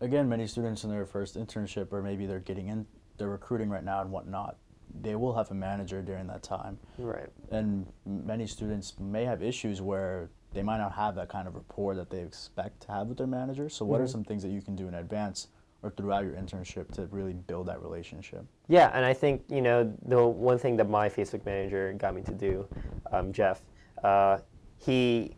again, 0.00 0.28
many 0.28 0.46
students 0.46 0.84
in 0.84 0.90
their 0.90 1.06
first 1.06 1.36
internship, 1.36 1.92
or 1.92 2.02
maybe 2.02 2.26
they're 2.26 2.40
getting 2.40 2.68
in, 2.68 2.86
they're 3.18 3.28
recruiting 3.28 3.68
right 3.68 3.84
now 3.84 4.00
and 4.00 4.10
whatnot. 4.10 4.56
They 5.00 5.14
will 5.16 5.34
have 5.34 5.50
a 5.50 5.54
manager 5.54 6.00
during 6.02 6.26
that 6.28 6.42
time, 6.42 6.78
right 6.98 7.28
and 7.50 7.86
many 8.04 8.46
students 8.46 8.98
may 8.98 9.24
have 9.24 9.42
issues 9.42 9.80
where 9.80 10.30
they 10.52 10.62
might 10.62 10.78
not 10.78 10.92
have 10.92 11.14
that 11.16 11.28
kind 11.28 11.46
of 11.46 11.54
rapport 11.54 11.94
that 11.94 12.10
they 12.10 12.20
expect 12.20 12.80
to 12.82 12.92
have 12.92 13.06
with 13.08 13.18
their 13.18 13.26
manager. 13.26 13.68
So, 13.68 13.84
what 13.84 14.00
are 14.00 14.04
Mhm. 14.04 14.08
some 14.10 14.24
things 14.24 14.42
that 14.42 14.48
you 14.48 14.62
can 14.62 14.74
do 14.74 14.88
in 14.88 14.94
advance 14.94 15.48
or 15.82 15.90
throughout 15.90 16.24
your 16.24 16.34
internship 16.34 16.90
to 16.92 17.06
really 17.06 17.34
build 17.34 17.66
that 17.66 17.82
relationship? 17.82 18.44
Yeah, 18.68 18.90
and 18.94 19.04
I 19.04 19.12
think 19.12 19.44
you 19.48 19.60
know 19.60 19.92
the 20.02 20.26
one 20.26 20.58
thing 20.58 20.76
that 20.76 20.88
my 20.88 21.08
Facebook 21.08 21.44
manager 21.44 21.92
got 21.92 22.14
me 22.14 22.22
to 22.22 22.34
do, 22.34 22.66
um, 23.12 23.32
Jeff, 23.32 23.62
uh, 24.02 24.38
he 24.78 25.36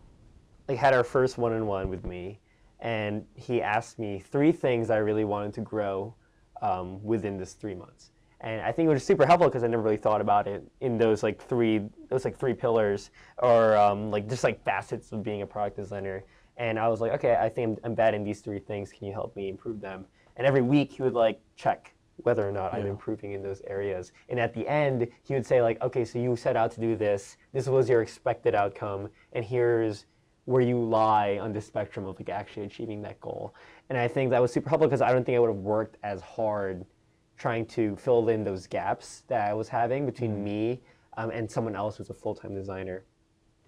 like 0.69 0.79
had 0.79 0.95
our 0.95 1.05
first 1.05 1.38
one-on-one 1.38 1.88
with 1.88 2.05
me, 2.05 2.41
and 2.81 3.27
he 3.35 3.61
asked 3.62 3.99
me 3.99 4.19
three 4.21 4.53
things 4.53 4.91
I 4.91 4.99
really 4.99 5.25
wanted 5.25 5.55
to 5.55 5.62
grow 5.62 6.14
um, 6.62 7.03
within 7.03 7.37
this 7.37 7.55
three 7.55 7.75
months. 7.75 8.11
And 8.40 8.61
I 8.61 8.71
think 8.71 8.87
it 8.87 8.92
was 8.92 9.05
super 9.05 9.27
helpful 9.27 9.49
because 9.49 9.64
I 9.64 9.66
never 9.66 9.83
really 9.83 9.97
thought 9.97 10.21
about 10.21 10.47
it 10.47 10.62
in 10.81 10.97
those 10.97 11.25
like 11.25 11.42
three 11.42 11.83
those 12.09 12.25
like 12.25 12.38
three 12.38 12.55
pillars 12.55 13.11
or 13.38 13.77
um, 13.77 14.11
like 14.11 14.29
just 14.29 14.44
like 14.44 14.62
facets 14.64 15.11
of 15.11 15.23
being 15.23 15.42
a 15.42 15.47
product 15.47 15.77
designer. 15.77 16.25
And 16.57 16.79
I 16.79 16.88
was 16.88 17.01
like, 17.01 17.12
okay, 17.12 17.37
I 17.40 17.49
think 17.49 17.79
I'm, 17.79 17.90
I'm 17.90 17.94
bad 17.94 18.14
in 18.14 18.23
these 18.23 18.40
three 18.40 18.59
things. 18.61 18.92
Can 18.92 19.07
you 19.07 19.12
help 19.12 19.35
me 19.35 19.49
improve 19.49 19.81
them? 19.81 20.07
and 20.38 20.47
every 20.47 20.62
week 20.62 20.92
he 20.92 21.03
would 21.03 21.14
like 21.14 21.40
check 21.57 21.92
whether 22.23 22.49
or 22.49 22.51
not 22.51 22.75
I'm 22.75 22.87
improving 22.87 23.33
in 23.33 23.42
those 23.42 23.61
areas. 23.66 24.12
And 24.29 24.40
at 24.40 24.53
the 24.53 24.66
end, 24.66 25.07
he 25.23 25.35
would 25.35 25.47
say 25.47 25.62
like, 25.62 25.81
okay, 25.83 26.05
so 26.05 26.18
you 26.18 26.35
set 26.35 26.57
out 26.57 26.73
to 26.73 26.81
do 26.81 26.97
this. 26.97 27.37
This 27.53 27.68
was 27.68 27.88
your 27.88 28.03
expected 28.03 28.57
outcome, 28.57 29.09
and 29.35 29.44
here's 29.44 30.07
where 30.49 30.63
you 30.63 30.83
lie 30.83 31.39
on 31.43 31.53
the 31.53 31.61
spectrum 31.61 32.07
of 32.07 32.19
like 32.19 32.31
actually 32.31 32.65
achieving 32.65 33.03
that 33.03 33.21
goal. 33.21 33.55
And 33.91 33.99
I 33.99 34.09
think 34.09 34.31
that 34.31 34.41
was 34.41 34.51
super 34.51 34.71
helpful 34.71 34.89
because 34.89 35.03
I 35.03 35.13
don't 35.13 35.23
think 35.23 35.37
I 35.37 35.41
would 35.41 35.49
have 35.51 35.57
worked 35.59 35.99
as 36.03 36.23
hard 36.23 36.87
trying 37.37 37.67
to 37.67 37.95
fill 37.97 38.27
in 38.31 38.45
those 38.45 38.67
gaps 38.67 39.25
that 39.29 39.47
I 39.47 39.53
was 39.53 39.69
having 39.69 40.07
between 40.07 40.31
Mm-hmm. 40.31 40.45
me 40.45 40.81
um, 41.19 41.31
and 41.33 41.51
someone 41.51 41.77
else 41.77 41.99
who's 41.99 42.09
a 42.09 42.15
full 42.15 42.35
time 42.35 42.55
designer. 42.55 43.05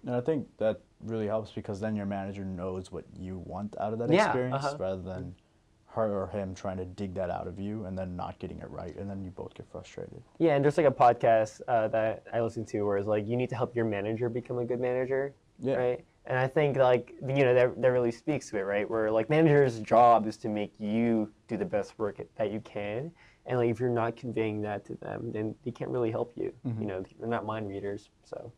And 0.07 0.15
I 0.15 0.21
think 0.21 0.47
that 0.57 0.81
really 1.05 1.27
helps 1.27 1.51
because 1.51 1.79
then 1.79 1.95
your 1.95 2.07
manager 2.07 2.43
knows 2.43 2.91
what 2.91 3.05
you 3.15 3.37
want 3.45 3.75
out 3.79 3.93
of 3.93 3.99
that 3.99 4.11
Yeah, 4.11 4.25
experience 4.25 4.65
uh-huh. 4.65 4.77
rather 4.79 5.01
than 5.03 5.35
her 5.85 6.11
or 6.23 6.27
him 6.29 6.55
trying 6.55 6.77
to 6.77 6.85
dig 6.85 7.13
that 7.13 7.29
out 7.29 7.45
of 7.45 7.59
you 7.59 7.85
and 7.85 7.95
then 7.95 8.15
not 8.15 8.39
getting 8.39 8.57
it 8.57 8.69
right 8.71 8.95
and 8.95 9.07
then 9.07 9.23
you 9.23 9.29
both 9.29 9.53
get 9.53 9.67
frustrated. 9.71 10.23
Yeah, 10.39 10.55
and 10.55 10.65
there's 10.65 10.77
like 10.79 10.87
a 10.87 10.91
podcast 10.91 11.61
uh, 11.67 11.89
that 11.89 12.23
I 12.33 12.41
listen 12.41 12.65
to 12.67 12.81
where 12.81 12.97
it's 12.97 13.07
like 13.07 13.27
you 13.27 13.37
need 13.37 13.49
to 13.49 13.55
help 13.55 13.75
your 13.75 13.85
manager 13.85 14.29
become 14.29 14.57
a 14.57 14.65
good 14.65 14.79
manager, 14.79 15.35
Yeah. 15.59 15.75
right? 15.75 16.05
And 16.25 16.37
I 16.37 16.47
think 16.47 16.77
like 16.77 17.13
you 17.21 17.43
know 17.43 17.53
that 17.53 17.81
that 17.81 17.91
really 17.91 18.11
speaks 18.11 18.49
to 18.51 18.57
it, 18.57 18.61
right? 18.61 18.89
Where 18.89 19.09
like 19.11 19.29
manager's 19.29 19.79
job 19.79 20.27
is 20.27 20.37
to 20.37 20.49
make 20.49 20.73
you 20.79 21.31
do 21.47 21.57
the 21.57 21.65
best 21.65 21.97
work 21.97 22.21
that 22.37 22.51
you 22.51 22.59
can, 22.61 23.11
and 23.47 23.57
like 23.57 23.69
if 23.69 23.79
you're 23.79 23.89
not 23.89 24.15
conveying 24.15 24.61
that 24.61 24.85
to 24.85 24.95
them, 24.95 25.31
then 25.31 25.55
they 25.65 25.71
can't 25.71 25.89
really 25.89 26.11
help 26.11 26.31
you. 26.35 26.53
Mm-hmm. 26.65 26.81
You 26.81 26.87
know, 26.87 27.03
they're 27.19 27.27
not 27.27 27.45
mind 27.45 27.67
readers, 27.69 28.09
so. 28.23 28.51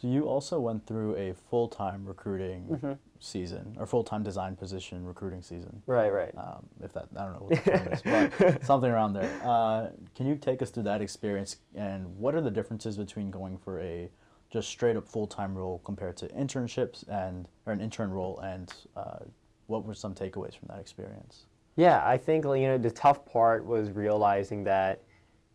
So 0.00 0.08
you 0.08 0.24
also 0.26 0.58
went 0.58 0.84
through 0.84 1.14
a 1.14 1.32
full-time 1.48 2.04
recruiting 2.04 2.66
Mm-hmm. 2.72 2.92
season 3.20 3.76
or 3.78 3.86
full-time 3.86 4.24
design 4.24 4.56
position 4.56 5.04
recruiting 5.04 5.42
season. 5.42 5.80
Right, 5.86 6.12
right. 6.12 6.32
Um, 6.36 6.66
if 6.82 6.92
that, 6.94 7.06
I 7.16 7.22
don't 7.24 7.34
know 7.34 7.46
what 7.46 7.64
the 7.64 7.70
term 7.70 7.92
is, 7.92 8.02
but 8.02 8.64
something 8.64 8.90
around 8.90 9.12
there. 9.12 9.30
Uh, 9.44 9.88
can 10.16 10.26
you 10.26 10.34
take 10.34 10.60
us 10.60 10.70
through 10.70 10.82
that 10.84 11.02
experience 11.02 11.58
and 11.76 12.06
what 12.16 12.34
are 12.34 12.40
the 12.40 12.50
differences 12.50 12.96
between 12.96 13.30
going 13.30 13.58
for 13.58 13.80
a 13.80 14.08
just 14.52 14.68
straight 14.68 14.96
up 14.96 15.08
full-time 15.08 15.56
role 15.56 15.80
compared 15.84 16.16
to 16.18 16.28
internships 16.28 17.08
and 17.08 17.48
or 17.66 17.72
an 17.72 17.80
intern 17.80 18.10
role 18.10 18.38
and 18.40 18.72
uh, 18.96 19.20
what 19.66 19.84
were 19.84 19.94
some 19.94 20.14
takeaways 20.14 20.56
from 20.58 20.68
that 20.68 20.78
experience? 20.78 21.46
Yeah, 21.76 22.06
I 22.06 22.18
think 22.18 22.44
you 22.44 22.68
know 22.68 22.78
the 22.78 22.90
tough 22.90 23.24
part 23.24 23.64
was 23.64 23.90
realizing 23.90 24.62
that 24.64 25.00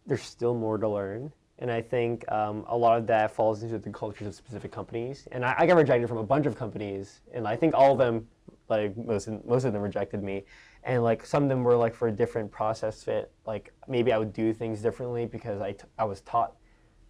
there's 0.07 0.23
still 0.23 0.55
more 0.55 0.77
to 0.79 0.89
learn, 0.89 1.31
and 1.59 1.71
I 1.71 1.81
think 1.81 2.29
um, 2.31 2.65
a 2.67 2.75
lot 2.75 2.97
of 2.97 3.05
that 3.07 3.31
falls 3.31 3.61
into 3.61 3.77
the 3.77 3.91
cultures 3.91 4.27
of 4.27 4.33
specific 4.33 4.71
companies. 4.71 5.27
And 5.31 5.45
I, 5.45 5.55
I 5.59 5.65
got 5.67 5.77
rejected 5.77 6.07
from 6.07 6.17
a 6.17 6.23
bunch 6.23 6.47
of 6.47 6.55
companies, 6.55 7.21
and 7.33 7.47
I 7.47 7.55
think 7.55 7.75
all 7.75 7.91
of 7.91 7.99
them, 7.99 8.27
like 8.67 8.97
most 8.97 9.29
most 9.45 9.65
of 9.65 9.73
them, 9.73 9.81
rejected 9.83 10.23
me. 10.23 10.45
And 10.83 11.03
like 11.03 11.23
some 11.25 11.43
of 11.43 11.49
them 11.49 11.63
were 11.63 11.75
like 11.75 11.93
for 11.93 12.07
a 12.07 12.11
different 12.11 12.49
process 12.49 13.03
fit. 13.03 13.31
Like 13.45 13.71
maybe 13.87 14.11
I 14.11 14.17
would 14.17 14.33
do 14.33 14.53
things 14.53 14.81
differently 14.81 15.27
because 15.27 15.61
I, 15.61 15.75
I 15.99 16.05
was 16.05 16.21
taught 16.21 16.55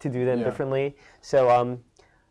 to 0.00 0.08
do 0.08 0.24
them 0.24 0.38
Yeah. 0.38 0.44
differently. 0.44 0.96
So 1.20 1.50
um, 1.50 1.82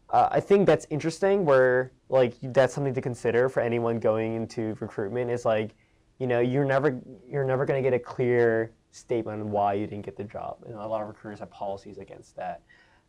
uh, 0.09 0.29
I 0.31 0.39
think 0.39 0.65
that's 0.65 0.87
interesting. 0.89 1.45
Where 1.45 1.91
like 2.09 2.33
that's 2.41 2.73
something 2.73 2.93
to 2.93 3.01
consider 3.01 3.49
for 3.49 3.61
anyone 3.61 3.99
going 3.99 4.35
into 4.35 4.75
recruitment 4.79 5.29
is 5.29 5.45
like, 5.45 5.75
you 6.19 6.27
know, 6.27 6.39
you're 6.39 6.65
never 6.65 6.99
you're 7.27 7.45
never 7.45 7.65
going 7.65 7.81
to 7.81 7.87
get 7.89 7.95
a 7.95 7.99
clear 7.99 8.71
statement 8.91 9.41
on 9.41 9.51
why 9.51 9.73
you 9.73 9.85
didn't 9.85 10.05
get 10.05 10.15
the 10.15 10.23
job, 10.23 10.57
and 10.65 10.75
a 10.75 10.87
lot 10.87 11.01
of 11.01 11.07
recruiters 11.07 11.39
have 11.39 11.51
policies 11.51 11.97
against 11.97 12.35
that. 12.35 12.61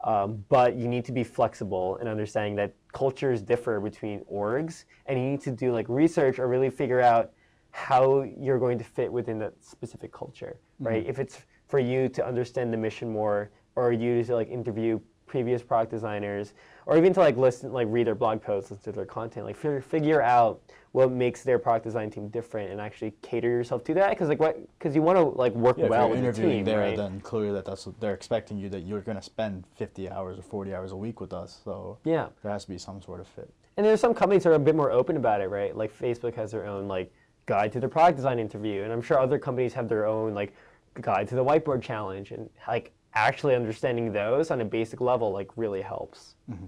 Um, 0.05 0.45
but 0.49 0.77
you 0.77 0.87
need 0.87 1.05
to 1.07 1.13
be 1.13 1.25
flexible 1.25 1.97
in 1.97 2.07
understanding 2.07 2.55
that 2.57 2.73
cultures 2.93 3.43
differ 3.43 3.81
between 3.81 4.21
orgs, 4.33 4.85
and 5.07 5.19
you 5.19 5.25
need 5.31 5.41
to 5.43 5.51
do 5.51 5.73
like 5.73 5.87
research 5.89 6.39
or 6.39 6.47
really 6.47 6.71
figure 6.71 7.01
out 7.01 7.33
how 7.71 8.23
you're 8.39 8.59
going 8.59 8.79
to 8.79 8.85
fit 8.85 9.13
within 9.13 9.39
that 9.39 9.55
specific 9.61 10.13
culture, 10.13 10.59
right? 10.79 11.05
If 11.07 11.19
it's 11.19 11.43
for 11.67 11.79
you 11.79 12.09
to 12.11 12.27
understand 12.27 12.73
the 12.73 12.77
mission 12.77 13.11
more, 13.11 13.51
or 13.79 13.93
you 13.93 14.25
to 14.25 14.35
like 14.35 14.51
interview 14.51 14.99
previous 15.27 15.63
product 15.63 15.93
designers, 15.93 16.55
or 16.87 16.97
even 16.97 17.13
to 17.13 17.21
like 17.21 17.37
listen, 17.37 17.73
like 17.73 17.87
read 17.91 18.07
their 18.07 18.15
blog 18.15 18.43
posts, 18.43 18.71
listen 18.71 18.93
to 18.93 18.97
their 18.97 19.07
content, 19.07 19.47
like 19.47 19.57
figure, 19.57 19.81
figure 19.81 20.23
out 20.23 20.61
what 20.93 21.13
makes 21.13 21.43
their 21.45 21.59
product 21.59 21.85
design 21.85 22.11
team 22.11 22.29
different, 22.29 22.73
and 22.73 22.81
actually 22.81 23.13
cater 23.23 23.49
yourself 23.49 23.85
to 23.85 23.95
that. 23.95 24.11
Because 24.11 24.29
like 24.29 24.41
what? 24.41 24.59
Because 24.79 24.97
you 24.97 25.03
want 25.03 25.17
to 25.17 25.23
like 25.23 25.55
work 25.55 25.79
Yeah, 25.79 25.87
well 25.87 26.07
if 26.07 26.11
with 26.13 26.25
you're 26.25 26.33
the 26.33 26.41
interviewing 26.41 26.65
team, 26.65 26.65
there, 26.65 26.81
right? 26.81 26.97
then 26.97 27.21
clearly 27.21 27.53
that 27.53 27.67
that's 27.67 27.87
what 27.87 28.01
they're 28.01 28.15
expecting 28.15 28.59
you 28.59 28.69
that 28.71 28.81
you're 28.81 29.01
going 29.03 29.19
to 29.19 29.23
spend 29.23 29.65
50 29.77 30.11
hours 30.11 30.39
or 30.39 30.43
40 30.43 30.75
hours 30.75 30.93
a 30.93 30.97
week 30.97 31.21
with 31.21 31.33
us. 31.33 31.61
So 31.65 31.99
yeah. 32.05 32.29
there 32.43 32.51
has 32.51 32.65
to 32.65 32.71
be 32.71 32.79
some 32.79 33.01
sort 33.01 33.21
of 33.21 33.29
fit. 33.29 33.53
And 33.77 33.87
there's 33.87 34.01
some 34.01 34.13
companies 34.15 34.43
that 34.43 34.51
are 34.51 34.55
a 34.55 34.59
bit 34.59 34.75
more 34.75 34.91
open 34.91 35.17
about 35.17 35.41
it, 35.41 35.51
right? 35.51 35.77
Like 35.77 35.97
Facebook 35.97 36.35
has 36.35 36.51
their 36.51 36.67
own 36.67 36.89
like 36.89 37.13
guide 37.47 37.71
to 37.73 37.81
the 37.81 37.89
product 37.89 38.17
design 38.17 38.41
interview, 38.41 38.83
and 38.83 38.93
I'm 38.93 39.03
sure 39.03 39.21
other 39.21 39.39
companies 39.39 39.73
have 39.75 39.89
their 39.89 40.07
own 40.07 40.35
like 40.35 40.53
guide 41.01 41.29
to 41.29 41.35
the 41.37 41.45
whiteboard 41.45 41.83
challenge, 41.83 42.33
and 42.33 42.49
like 42.67 42.93
actually 43.27 43.55
understanding 43.55 44.13
those 44.13 44.51
on 44.51 44.61
a 44.61 44.65
basic 44.65 45.01
level 45.01 45.33
like 45.33 45.51
really 45.57 45.83
helps. 45.83 46.35
Mm-hmm. 46.51 46.67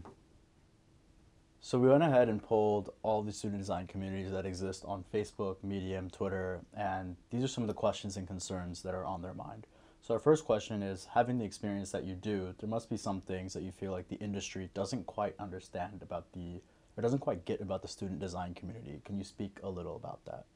So 1.63 1.79
we 1.79 1.89
went 1.89 2.03
ahead 2.03 2.29
and 2.29 2.43
polled 2.43 2.91
all 3.03 3.23
the 3.23 3.33
student 3.33 3.61
design 3.61 3.87
communities 3.87 4.31
that 4.31 4.47
exist 4.47 4.83
on 4.87 5.05
Facebook, 5.13 5.57
Medium, 5.63 6.09
Twitter, 6.09 6.61
and 6.75 7.17
these 7.31 7.45
are 7.45 7.49
some 7.49 7.63
of 7.63 7.69
the 7.69 7.75
questions 7.75 8.17
and 8.17 8.27
concerns 8.27 8.83
that 8.83 8.95
are 8.95 9.05
on 9.05 9.21
their 9.21 9.35
mind. 9.35 9.67
So 10.01 10.15
our 10.15 10.21
first 10.21 10.47
question 10.47 10.83
is, 10.83 11.07
having 11.13 11.39
the 11.39 11.45
experience 11.45 11.91
that 11.93 12.05
you 12.05 12.15
do, 12.15 12.55
there 12.59 12.69
must 12.69 12.89
be 12.89 12.97
some 12.97 13.21
things 13.21 13.53
that 13.53 13.63
you 13.63 13.73
feel 13.73 13.93
like 13.93 14.09
the 14.09 14.17
industry 14.17 14.71
doesn't 14.73 15.07
quite 15.07 15.35
understand 15.39 16.01
about 16.03 16.33
the, 16.33 16.63
or 16.97 17.03
doesn't 17.03 17.19
quite 17.19 17.45
get 17.45 17.61
about 17.61 17.83
the 17.83 17.89
student 17.89 18.19
design 18.19 18.55
community. 18.55 19.03
Can 19.05 19.19
you 19.19 19.25
speak 19.25 19.59
a 19.63 19.69
little 19.69 19.97
about 19.97 20.25
that? 20.25 20.47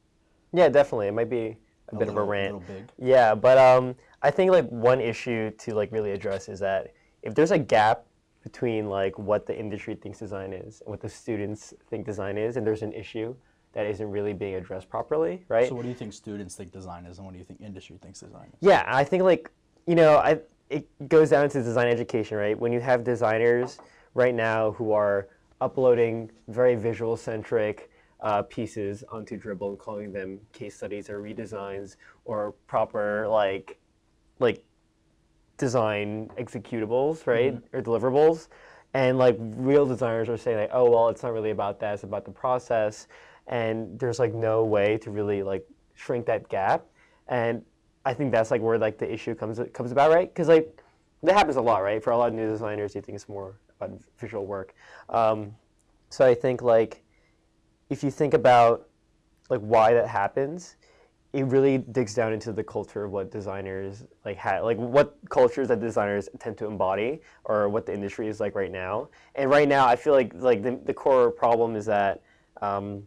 Yeah, 0.51 0.69
definitely. 0.69 1.07
It 1.07 1.13
might 1.13 1.29
be 1.29 1.57
a, 1.89 1.95
bit 1.95 2.07
little, 2.07 2.21
of 2.21 2.27
a 2.27 2.29
rant. 2.29 2.63
Yeah, 2.97 3.35
but 3.35 3.57
um, 3.57 3.95
I 4.21 4.31
think 4.31 4.51
like 4.51 4.67
one 4.69 5.01
issue 5.01 5.51
to 5.51 5.73
like 5.73 5.91
really 5.91 6.11
address 6.11 6.49
is 6.49 6.59
that 6.59 6.93
if 7.21 7.35
there's 7.35 7.51
a 7.51 7.59
gap 7.59 8.05
between 8.43 8.89
like 8.89 9.17
what 9.17 9.45
the 9.45 9.57
industry 9.57 9.95
thinks 9.95 10.19
design 10.19 10.53
is 10.53 10.81
and 10.81 10.89
what 10.89 11.01
the 11.01 11.09
students 11.09 11.73
think 11.89 12.05
design 12.05 12.37
is, 12.37 12.57
and 12.57 12.65
there's 12.65 12.81
an 12.81 12.93
issue 12.93 13.35
that 13.73 13.85
isn't 13.85 14.09
really 14.09 14.33
being 14.33 14.55
addressed 14.55 14.89
properly, 14.89 15.43
right? 15.49 15.67
So 15.67 15.75
what 15.75 15.83
do 15.83 15.89
you 15.89 15.95
think 15.95 16.13
students 16.13 16.55
think 16.55 16.71
design 16.71 17.05
is, 17.05 17.17
and 17.17 17.25
what 17.25 17.33
do 17.33 17.39
you 17.39 17.45
think 17.45 17.61
industry 17.61 17.97
thinks 18.01 18.21
design 18.21 18.47
is? 18.47 18.57
Yeah, 18.61 18.83
I 18.87 19.03
think 19.03 19.23
like 19.23 19.51
you 19.87 19.95
know, 19.95 20.17
I 20.17 20.39
it 20.69 20.87
goes 21.07 21.29
down 21.29 21.49
to 21.49 21.61
design 21.61 21.87
education, 21.87 22.37
right? 22.37 22.57
When 22.57 22.71
you 22.71 22.79
have 22.79 23.03
designers 23.03 23.77
right 24.13 24.33
now 24.33 24.71
who 24.71 24.91
are 24.91 25.27
uploading 25.61 26.31
very 26.47 26.75
visual 26.75 27.15
centric 27.15 27.89
uh, 28.21 28.41
pieces 28.43 29.03
onto 29.11 29.39
Dribbble 29.39 29.69
and 29.69 29.79
calling 29.79 30.11
them 30.11 30.39
case 30.53 30.75
studies 30.75 31.09
or 31.09 31.21
redesigns 31.21 31.95
or 32.25 32.53
proper 32.67 33.27
like 33.27 33.77
like 34.39 34.63
design 35.57 36.29
executables, 36.37 37.25
right, 37.27 37.57
or 37.73 37.81
deliverables, 37.81 38.47
and 38.93 39.17
like 39.17 39.37
real 39.39 39.85
designers 39.85 40.29
are 40.29 40.37
saying 40.37 40.57
like, 40.57 40.71
oh 40.73 40.89
well, 40.89 41.09
it's 41.09 41.23
not 41.23 41.33
really 41.33 41.51
about 41.51 41.79
that; 41.79 41.93
it's 41.93 42.03
about 42.03 42.25
the 42.25 42.31
process, 42.31 43.07
and 43.47 43.97
there's 43.99 44.19
like 44.19 44.33
no 44.33 44.63
way 44.65 44.97
to 44.97 45.11
really 45.11 45.43
like 45.43 45.65
shrink 45.93 46.25
that 46.25 46.49
gap, 46.49 46.85
and 47.27 47.63
I 48.05 48.13
think 48.13 48.31
that's 48.31 48.51
like 48.51 48.61
where 48.61 48.77
like 48.77 48.97
the 48.97 49.11
issue 49.11 49.35
comes 49.35 49.59
comes 49.73 49.91
about, 49.91 50.11
right? 50.11 50.33
Because 50.33 50.47
like 50.47 50.81
that 51.23 51.35
happens 51.35 51.55
a 51.57 51.61
lot, 51.61 51.79
right? 51.79 52.03
For 52.03 52.11
a 52.11 52.17
lot 52.17 52.29
of 52.29 52.33
new 52.35 52.47
designers, 52.47 52.95
you 52.95 53.01
think 53.01 53.15
it's 53.15 53.29
more 53.29 53.55
about 53.79 53.99
visual 54.17 54.45
work. 54.45 54.73
Um, 55.09 55.55
so 56.09 56.25
I 56.25 56.35
think 56.35 56.61
like 56.61 57.03
if 57.89 58.03
you 58.03 58.11
think 58.11 58.33
about 58.33 58.87
like 59.49 59.61
why 59.61 59.93
that 59.93 60.07
happens, 60.07 60.75
it 61.33 61.45
really 61.45 61.77
digs 61.77 62.13
down 62.13 62.33
into 62.33 62.51
the 62.51 62.63
culture 62.63 63.03
of 63.03 63.11
what 63.11 63.29
designers 63.29 64.03
like 64.23 64.37
have, 64.37 64.63
like 64.63 64.77
what 64.77 65.17
cultures 65.29 65.67
that 65.67 65.79
designers 65.79 66.29
tend 66.39 66.57
to 66.57 66.65
embody, 66.65 67.21
or 67.43 67.69
what 67.69 67.85
the 67.85 67.93
industry 67.93 68.27
is 68.27 68.39
like 68.39 68.55
right 68.55 68.71
now. 68.71 69.09
And 69.35 69.49
right 69.49 69.67
now, 69.67 69.85
I 69.85 69.95
feel 69.95 70.13
like 70.13 70.33
like 70.35 70.63
the, 70.63 70.79
the 70.85 70.93
core 70.93 71.31
problem 71.31 71.75
is 71.75 71.85
that. 71.85 72.21
Um, 72.61 73.03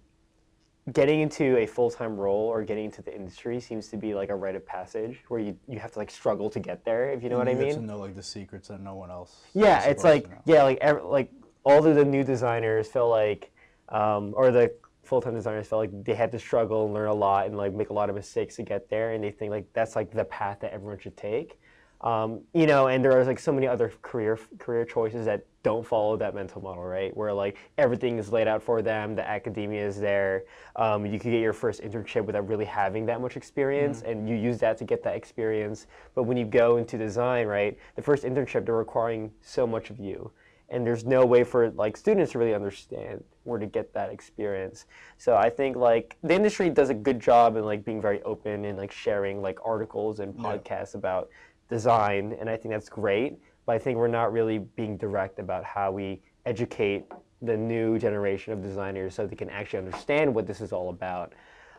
getting 0.93 1.21
into 1.21 1.59
a 1.59 1.67
full-time 1.67 2.17
role 2.17 2.47
or 2.47 2.65
getting 2.65 2.87
into 2.87 3.03
the 3.03 3.15
industry 3.15 3.61
seems 3.61 3.89
to 3.89 3.99
be 3.99 4.15
like 4.15 4.31
a 4.31 4.35
rite 4.35 4.55
of 4.55 4.65
passage 4.65 5.23
where 5.29 5.39
you, 5.39 5.55
you 5.69 5.79
have 5.79 5.93
to 5.93 5.99
like 5.99 6.11
struggle 6.11 6.49
to 6.49 6.59
get 6.59 6.83
there 6.83 7.11
if 7.11 7.23
you 7.23 7.29
know 7.29 7.37
what 7.37 7.47
i 7.47 7.53
mean 7.53 7.75
to 7.75 7.81
know 7.83 7.99
like 7.99 8.15
the 8.15 8.23
secrets 8.23 8.69
that 8.69 8.81
no 8.81 8.95
one 8.95 9.11
else. 9.11 9.43
yeah, 9.53 9.85
it's 9.85 10.03
like 10.03 10.31
yeah, 10.47 10.63
like 10.63 10.79
ev- 10.81 11.05
like 11.05 11.31
all 11.65 11.85
of 11.85 11.95
the 11.95 12.05
new 12.05 12.25
designers 12.25 12.89
feel 12.89 13.09
like, 13.09 13.51
um, 13.89 14.35
or 14.37 14.51
the 14.51 14.73
full 15.05 15.21
time 15.21 15.35
designers 15.35 15.67
felt 15.67 15.81
like 15.81 16.05
they 16.05 16.15
had 16.15 16.31
to 16.33 16.39
struggle 16.39 16.85
and 16.85 16.95
learn 16.95 17.09
a 17.09 17.15
lot 17.15 17.47
and 17.47 17.57
like 17.57 17.73
make 17.73 17.91
a 17.91 17.93
lot 17.95 18.11
of 18.11 18.15
mistakes 18.15 18.57
to 18.57 18.63
get 18.63 18.89
there, 18.91 19.13
and 19.13 19.25
they 19.25 19.31
think 19.31 19.51
like 19.51 19.67
that's 19.73 19.97
like 19.97 20.11
the 20.11 20.25
path 20.25 20.59
that 20.61 20.73
everyone 20.73 20.99
should 20.99 21.17
take. 21.17 21.59
Um, 22.01 22.43
you 22.55 22.67
know, 22.67 22.87
and 22.87 23.05
there 23.05 23.19
are 23.19 23.25
like 23.25 23.41
so 23.41 23.53
many 23.53 23.67
other 23.67 23.93
career 24.03 24.39
career 24.59 24.85
choices 24.85 25.25
that 25.25 25.45
don't 25.65 25.85
follow 25.85 26.17
that 26.17 26.35
mental 26.35 26.63
model, 26.63 26.85
right? 26.85 27.15
Where 27.17 27.33
like 27.33 27.57
everything 27.77 28.19
is 28.19 28.31
laid 28.31 28.47
out 28.47 28.63
for 28.63 28.83
them, 28.83 29.17
the 29.17 29.29
academia 29.29 29.85
is 29.85 29.99
there. 29.99 30.45
Um, 30.77 31.05
you 31.05 31.19
could 31.19 31.33
get 31.33 31.41
your 31.41 31.53
first 31.53 31.83
internship 31.83 32.25
without 32.25 32.47
really 32.47 32.65
having 32.65 33.05
that 33.07 33.21
much 33.21 33.37
experience, 33.37 34.03
and 34.03 34.29
you 34.29 34.37
use 34.37 34.59
that 34.59 34.79
to 34.79 34.85
get 34.85 35.03
that 35.03 35.17
experience. 35.17 35.89
But 36.15 36.23
when 36.25 36.37
you 36.37 36.45
go 36.45 36.77
into 36.77 36.97
design, 36.97 37.47
right, 37.49 37.77
the 37.97 38.03
first 38.03 38.23
internship 38.23 38.65
they're 38.67 38.77
requiring 38.77 39.33
so 39.41 39.67
much 39.67 39.91
of 39.91 39.99
you, 39.99 40.31
and 40.71 40.87
there's 40.87 41.05
no 41.05 41.25
way 41.25 41.45
for 41.45 41.71
like 41.71 41.97
students 41.97 42.33
to 42.33 42.39
really 42.39 42.55
understand 42.55 43.25
where 43.45 43.59
to 43.59 43.67
get 43.67 43.93
that 43.95 44.11
experience. 44.11 44.87
So 45.17 45.37
I 45.37 45.49
think 45.49 45.77
like 45.77 46.17
the 46.23 46.35
industry 46.35 46.69
does 46.69 46.91
a 46.91 46.95
good 46.95 47.21
job 47.21 47.57
in 47.57 47.65
like 47.65 47.85
being 47.85 48.01
very 48.01 48.23
open 48.23 48.65
and 48.67 48.77
like 48.77 48.93
sharing 48.93 49.41
like 49.41 49.59
articles 49.65 50.21
and 50.21 50.35
Yeah. 50.37 50.43
podcasts 50.57 50.95
about 50.95 51.31
design, 51.69 52.37
and 52.39 52.49
I 52.49 52.57
think 52.57 52.73
that's 52.73 52.89
great. 52.89 53.39
But 53.67 53.77
I 53.77 53.79
think 53.79 53.99
we're 53.99 54.09
not 54.09 54.33
really 54.33 54.59
being 54.59 54.97
direct 54.97 55.39
about 55.39 55.65
how 55.65 55.91
we 55.93 56.23
educate 56.47 57.05
the 57.43 57.57
new 57.57 57.99
generation 57.99 58.53
of 58.53 58.63
designers 58.63 59.15
so 59.15 59.27
they 59.27 59.37
can 59.37 59.51
actually 59.51 59.81
understand 59.81 60.35
what 60.35 60.47
this 60.47 60.61
is 60.61 60.73
all 60.73 60.89
about. 60.91 61.35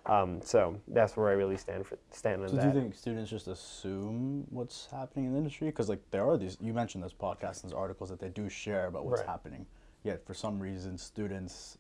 Um, 0.10 0.42
so 0.42 0.80
that's 0.88 1.16
where 1.16 1.30
I 1.30 1.34
really 1.34 1.58
stand 1.58 1.86
for 1.86 1.98
stand 2.12 2.42
on 2.42 2.50
So 2.50 2.56
that. 2.56 2.62
do 2.62 2.68
you 2.68 2.74
think 2.74 2.96
students 2.96 3.30
just 3.30 3.48
assume 3.48 4.46
what's 4.50 4.88
happening 4.92 5.26
in 5.26 5.32
the 5.34 5.38
industry? 5.38 5.68
Because 5.68 5.88
like 5.90 6.02
there 6.12 6.28
are 6.28 6.38
these, 6.38 6.58
you 6.60 6.74
mentioned 6.74 7.04
those 7.04 7.14
podcasts 7.14 7.62
and 7.64 7.72
those 7.72 7.78
articles 7.78 8.10
that 8.10 8.20
they 8.20 8.30
do 8.30 8.50
share 8.50 8.88
about 8.88 9.06
what's 9.06 9.20
Right. 9.22 9.30
happening. 9.30 9.66
Yet 10.04 10.26
for 10.26 10.34
some 10.34 10.60
reason, 10.60 10.98
students, 10.98 11.78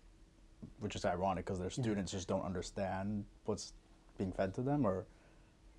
which 0.80 0.96
is 0.96 1.06
ironic 1.06 1.46
because 1.46 1.60
their 1.60 1.70
students 1.70 2.12
just 2.12 2.28
don't 2.28 2.44
understand 2.44 3.26
what's 3.46 3.74
being 4.18 4.32
fed 4.32 4.54
to 4.56 4.62
them, 4.62 4.86
or 4.86 5.06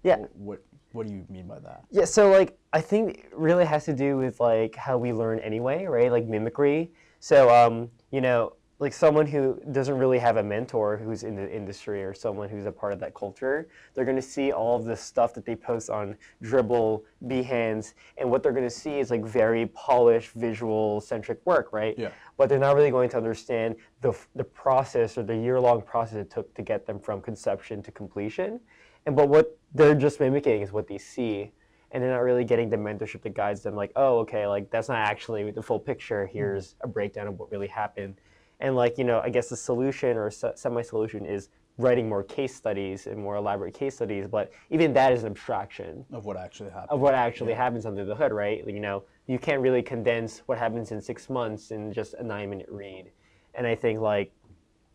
yeah. 0.03 0.17
wh- 0.17 0.37
what 0.41 0.63
what 0.93 1.07
do 1.07 1.13
you 1.13 1.25
mean 1.29 1.47
by 1.47 1.59
that? 1.61 1.85
Yeah, 1.91 2.07
so 2.07 2.31
like 2.31 2.59
I 2.73 2.81
think 2.81 3.11
it 3.27 3.33
really 3.37 3.67
has 3.67 3.85
to 3.85 3.93
do 3.93 4.17
with 4.17 4.41
like 4.41 4.75
how 4.75 4.97
we 4.99 5.13
learn 5.13 5.39
anyway, 5.41 5.85
right? 5.85 6.11
Like 6.11 6.25
mimicry. 6.27 6.91
So 7.21 7.51
um, 7.55 7.91
you 8.11 8.23
know, 8.23 8.55
like 8.81 8.95
someone 8.95 9.27
who 9.27 9.61
doesn't 9.73 9.99
really 9.99 10.19
have 10.19 10.39
a 10.39 10.43
mentor 10.43 10.97
who's 10.97 11.23
in 11.23 11.37
the 11.37 11.55
industry 11.55 12.03
or 12.03 12.15
someone 12.15 12.49
who's 12.49 12.65
a 12.65 12.73
part 12.73 12.95
of 12.95 12.99
that 12.99 13.15
culture, 13.15 13.69
they're 13.95 14.07
going 14.07 14.17
to 14.17 14.23
see 14.23 14.53
all 14.53 14.75
of 14.75 14.87
the 14.87 14.97
stuff 14.97 15.35
that 15.35 15.45
they 15.45 15.55
post 15.55 15.91
on 15.91 16.17
Dribbble, 16.43 17.03
Behance, 17.27 17.93
and 18.17 18.31
what 18.31 18.43
they're 18.43 18.53
going 18.53 18.65
to 18.65 18.71
see 18.71 18.99
is 18.99 19.11
like 19.11 19.23
very 19.23 19.67
polished, 19.67 20.33
visual 20.33 21.03
centric 21.03 21.45
work, 21.45 21.75
right? 21.75 21.95
Yeah. 21.99 22.11
But 22.39 22.49
they're 22.49 22.59
not 22.59 22.75
really 22.75 22.91
going 22.91 23.11
to 23.11 23.19
understand 23.19 23.77
the 24.01 24.19
the 24.35 24.45
process 24.45 25.19
or 25.19 25.25
the 25.25 25.37
year 25.37 25.61
long 25.61 25.83
process 25.83 26.17
it 26.17 26.31
took 26.31 26.53
to 26.55 26.63
get 26.63 26.87
them 26.87 26.99
from 26.99 27.21
conception 27.21 27.83
to 27.83 27.93
completion. 27.93 28.61
And 29.05 29.15
but 29.15 29.29
what 29.29 29.59
they're 29.75 29.95
just 29.95 30.21
mimicking 30.21 30.63
is 30.63 30.73
what 30.73 30.89
they 30.89 30.99
see 30.99 31.53
and 31.93 32.03
they're 32.03 32.13
not 32.13 32.23
really 32.23 32.45
getting 32.45 32.71
the 32.71 32.77
mentorship 32.77 33.21
that 33.23 33.35
guides 33.35 33.63
them 33.63 33.75
like 33.75 33.93
oh 33.97 34.19
okay 34.19 34.47
like 34.47 34.71
that's 34.71 34.89
not 34.89 34.99
actually 34.99 35.51
the 35.51 35.63
full 35.63 35.79
picture 35.79 36.25
mm-hmm. 36.25 36.37
here's 36.37 36.77
a 36.83 36.89
breakdown 36.89 37.27
of 37.27 37.39
what 37.39 37.51
really 37.51 37.67
happened 37.67 38.15
and 38.61 38.77
like 38.77 38.99
you 38.99 39.05
know 39.05 39.21
i 39.25 39.29
guess 39.29 39.49
the 39.49 39.57
solution 39.57 40.17
or 40.17 40.31
se- 40.31 40.53
semi-solution 40.55 41.25
is 41.27 41.49
writing 41.79 42.09
more 42.09 42.23
case 42.23 42.55
studies 42.55 43.07
and 43.07 43.19
more 43.19 43.37
elaborate 43.37 43.75
case 43.75 43.95
studies 43.97 44.27
but 44.27 44.53
even 44.71 44.93
that 44.93 45.13
is 45.13 45.23
an 45.23 45.31
abstraction. 45.31 46.05
Of 46.13 46.27
what 46.27 46.37
actually 46.37 46.71
happened? 46.71 46.91
of 46.91 47.01
what 47.01 47.15
actually 47.15 47.55
happens 47.55 47.87
under 47.87 48.05
the 48.05 48.15
hood 48.15 48.33
right? 48.33 48.67
You 48.67 48.81
know 48.81 49.05
you 49.27 49.39
can't 49.39 49.61
really 49.61 49.83
condense 49.83 50.43
what 50.47 50.59
happens 50.59 50.93
in 50.93 51.01
six 51.01 51.31
months 51.31 51.71
in 51.71 51.93
just 51.93 52.15
a 52.15 52.23
nine 52.23 52.51
minute 52.51 52.69
read. 52.71 53.11
And 53.55 53.67
i 53.67 53.75
think 53.75 54.01
like 54.01 54.33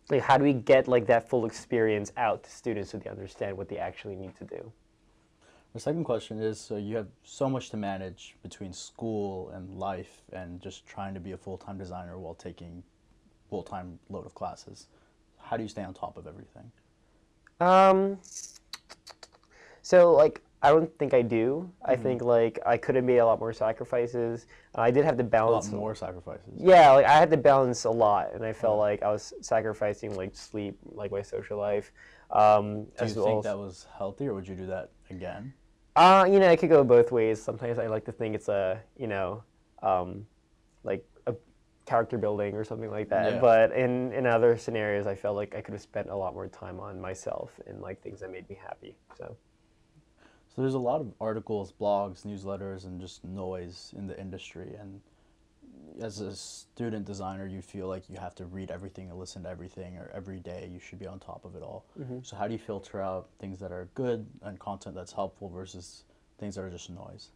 like 0.09 0.21
how 0.21 0.37
do 0.37 0.43
we 0.43 0.53
get 0.53 0.87
like 0.87 1.07
that 1.07 1.27
full 1.27 1.45
experience 1.45 2.11
out 2.17 2.43
to 2.43 2.51
students 2.51 2.91
so 2.91 2.99
they 2.99 3.09
understand 3.09 3.57
what 3.57 3.67
they 3.67 3.77
actually 3.77 4.15
need 4.15 4.35
to 4.37 4.43
do? 4.45 4.71
The 5.73 5.79
second 5.79 6.03
question 6.03 6.39
is 6.39 6.59
so 6.59 6.77
you 6.77 6.95
have 6.95 7.07
so 7.23 7.49
much 7.49 7.69
to 7.71 7.77
manage 7.77 8.37
between 8.43 8.71
school 8.71 9.49
and 9.49 9.77
life 9.77 10.21
and 10.31 10.61
just 10.61 10.85
trying 10.85 11.13
to 11.15 11.19
be 11.19 11.31
a 11.31 11.37
full 11.37 11.57
time 11.57 11.77
designer 11.77 12.19
while 12.19 12.35
taking 12.35 12.83
full 13.49 13.63
time 13.63 13.99
load 14.09 14.25
of 14.25 14.33
classes. 14.33 14.87
How 15.37 15.57
do 15.57 15.63
you 15.63 15.69
stay 15.69 15.83
on 15.83 15.93
top 15.93 16.17
of 16.17 16.27
everything? 16.27 16.71
Um. 17.59 18.17
So 19.81 20.13
like, 20.13 20.41
I 20.63 20.69
don't 20.69 20.91
think 20.97 21.13
I 21.13 21.21
do. 21.21 21.69
Mm-hmm. 21.83 21.91
I 21.91 21.95
think 21.95 22.21
like 22.23 22.59
I 22.65 22.77
could 22.77 22.95
have 22.95 23.03
made 23.05 23.17
a 23.17 23.25
lot 23.25 23.39
more 23.39 23.53
sacrifices. 23.53 24.47
Uh, 24.75 24.81
I 24.81 24.91
did 24.91 25.05
have 25.05 25.17
to 25.17 25.23
balance 25.23 25.67
A 25.67 25.71
lot 25.71 25.79
more 25.79 25.95
sacrifices. 25.95 26.53
Yeah, 26.57 26.91
like 26.91 27.05
I 27.05 27.13
had 27.13 27.29
to 27.31 27.37
balance 27.37 27.83
a 27.85 27.91
lot, 27.91 28.33
and 28.33 28.43
I 28.43 28.51
felt 28.53 28.79
like 28.79 29.03
I 29.03 29.11
was 29.11 29.33
sacrificing 29.41 30.15
like 30.15 30.35
sleep, 30.35 30.77
like 30.83 31.11
my 31.11 31.21
social 31.21 31.57
life. 31.57 31.91
Um, 32.31 32.85
Do 32.85 33.05
you 33.05 33.15
well 33.15 33.25
think 33.25 33.37
as- 33.39 33.43
that 33.43 33.57
was 33.57 33.87
healthy, 33.95 34.27
or 34.27 34.33
would 34.33 34.47
you 34.47 34.55
do 34.55 34.65
that 34.67 34.89
again? 35.11 35.53
Uh, 35.95 36.27
you 36.29 36.39
know, 36.39 36.49
it 36.49 36.57
could 36.57 36.69
go 36.69 36.83
both 36.83 37.11
ways. 37.11 37.41
Sometimes 37.41 37.79
I 37.79 37.87
like 37.87 38.03
to 38.05 38.11
think 38.11 38.35
it's 38.35 38.49
a, 38.49 38.81
you 38.97 39.07
know, 39.07 39.43
um, 39.81 40.25
like 40.83 41.07
character 41.85 42.17
building 42.17 42.55
or 42.55 42.63
something 42.63 42.91
like 42.91 43.09
that. 43.09 43.33
Yeah. 43.33 43.39
But 43.39 43.71
in, 43.71 44.11
in 44.13 44.25
other 44.25 44.57
scenarios, 44.57 45.05
I 45.07 45.15
felt 45.15 45.35
like 45.35 45.55
I 45.55 45.61
could 45.61 45.73
have 45.73 45.81
spent 45.81 46.09
a 46.09 46.15
lot 46.15 46.33
more 46.33 46.47
time 46.47 46.79
on 46.79 46.99
myself 46.99 47.59
and 47.67 47.81
like 47.81 48.01
things 48.01 48.19
that 48.21 48.31
made 48.31 48.49
me 48.49 48.57
happy. 48.61 48.95
So 49.17 49.35
So 50.55 50.61
there's 50.61 50.73
a 50.75 50.79
lot 50.79 51.01
of 51.01 51.11
articles, 51.19 51.73
blogs, 51.79 52.25
newsletters, 52.25 52.85
and 52.85 53.01
just 53.01 53.23
noise 53.25 53.93
in 53.97 54.07
the 54.07 54.17
industry. 54.19 54.73
And 54.79 55.01
as 56.01 56.21
a 56.21 56.33
student 56.33 57.05
designer, 57.05 57.45
you 57.45 57.61
feel 57.61 57.87
like 57.87 58.09
you 58.09 58.17
have 58.17 58.35
to 58.35 58.45
read 58.45 58.71
everything 58.71 59.09
and 59.09 59.19
listen 59.19 59.43
to 59.43 59.49
everything, 59.49 59.97
or 59.97 60.09
every 60.15 60.39
day 60.39 60.69
you 60.71 60.79
should 60.79 60.97
be 60.97 61.07
on 61.07 61.19
top 61.19 61.43
of 61.43 61.55
it 61.55 61.61
all. 61.61 61.85
So 62.23 62.37
how 62.37 62.47
do 62.47 62.53
you 62.53 62.59
filter 62.59 63.01
out 63.01 63.27
things 63.39 63.59
that 63.59 63.71
are 63.73 63.89
good 63.95 64.25
and 64.43 64.57
content 64.57 64.95
that's 64.95 65.11
helpful 65.11 65.49
versus 65.49 66.05
things 66.39 66.55
that 66.55 66.61
are 66.61 66.69
just 66.69 66.89
noise? 66.89 67.31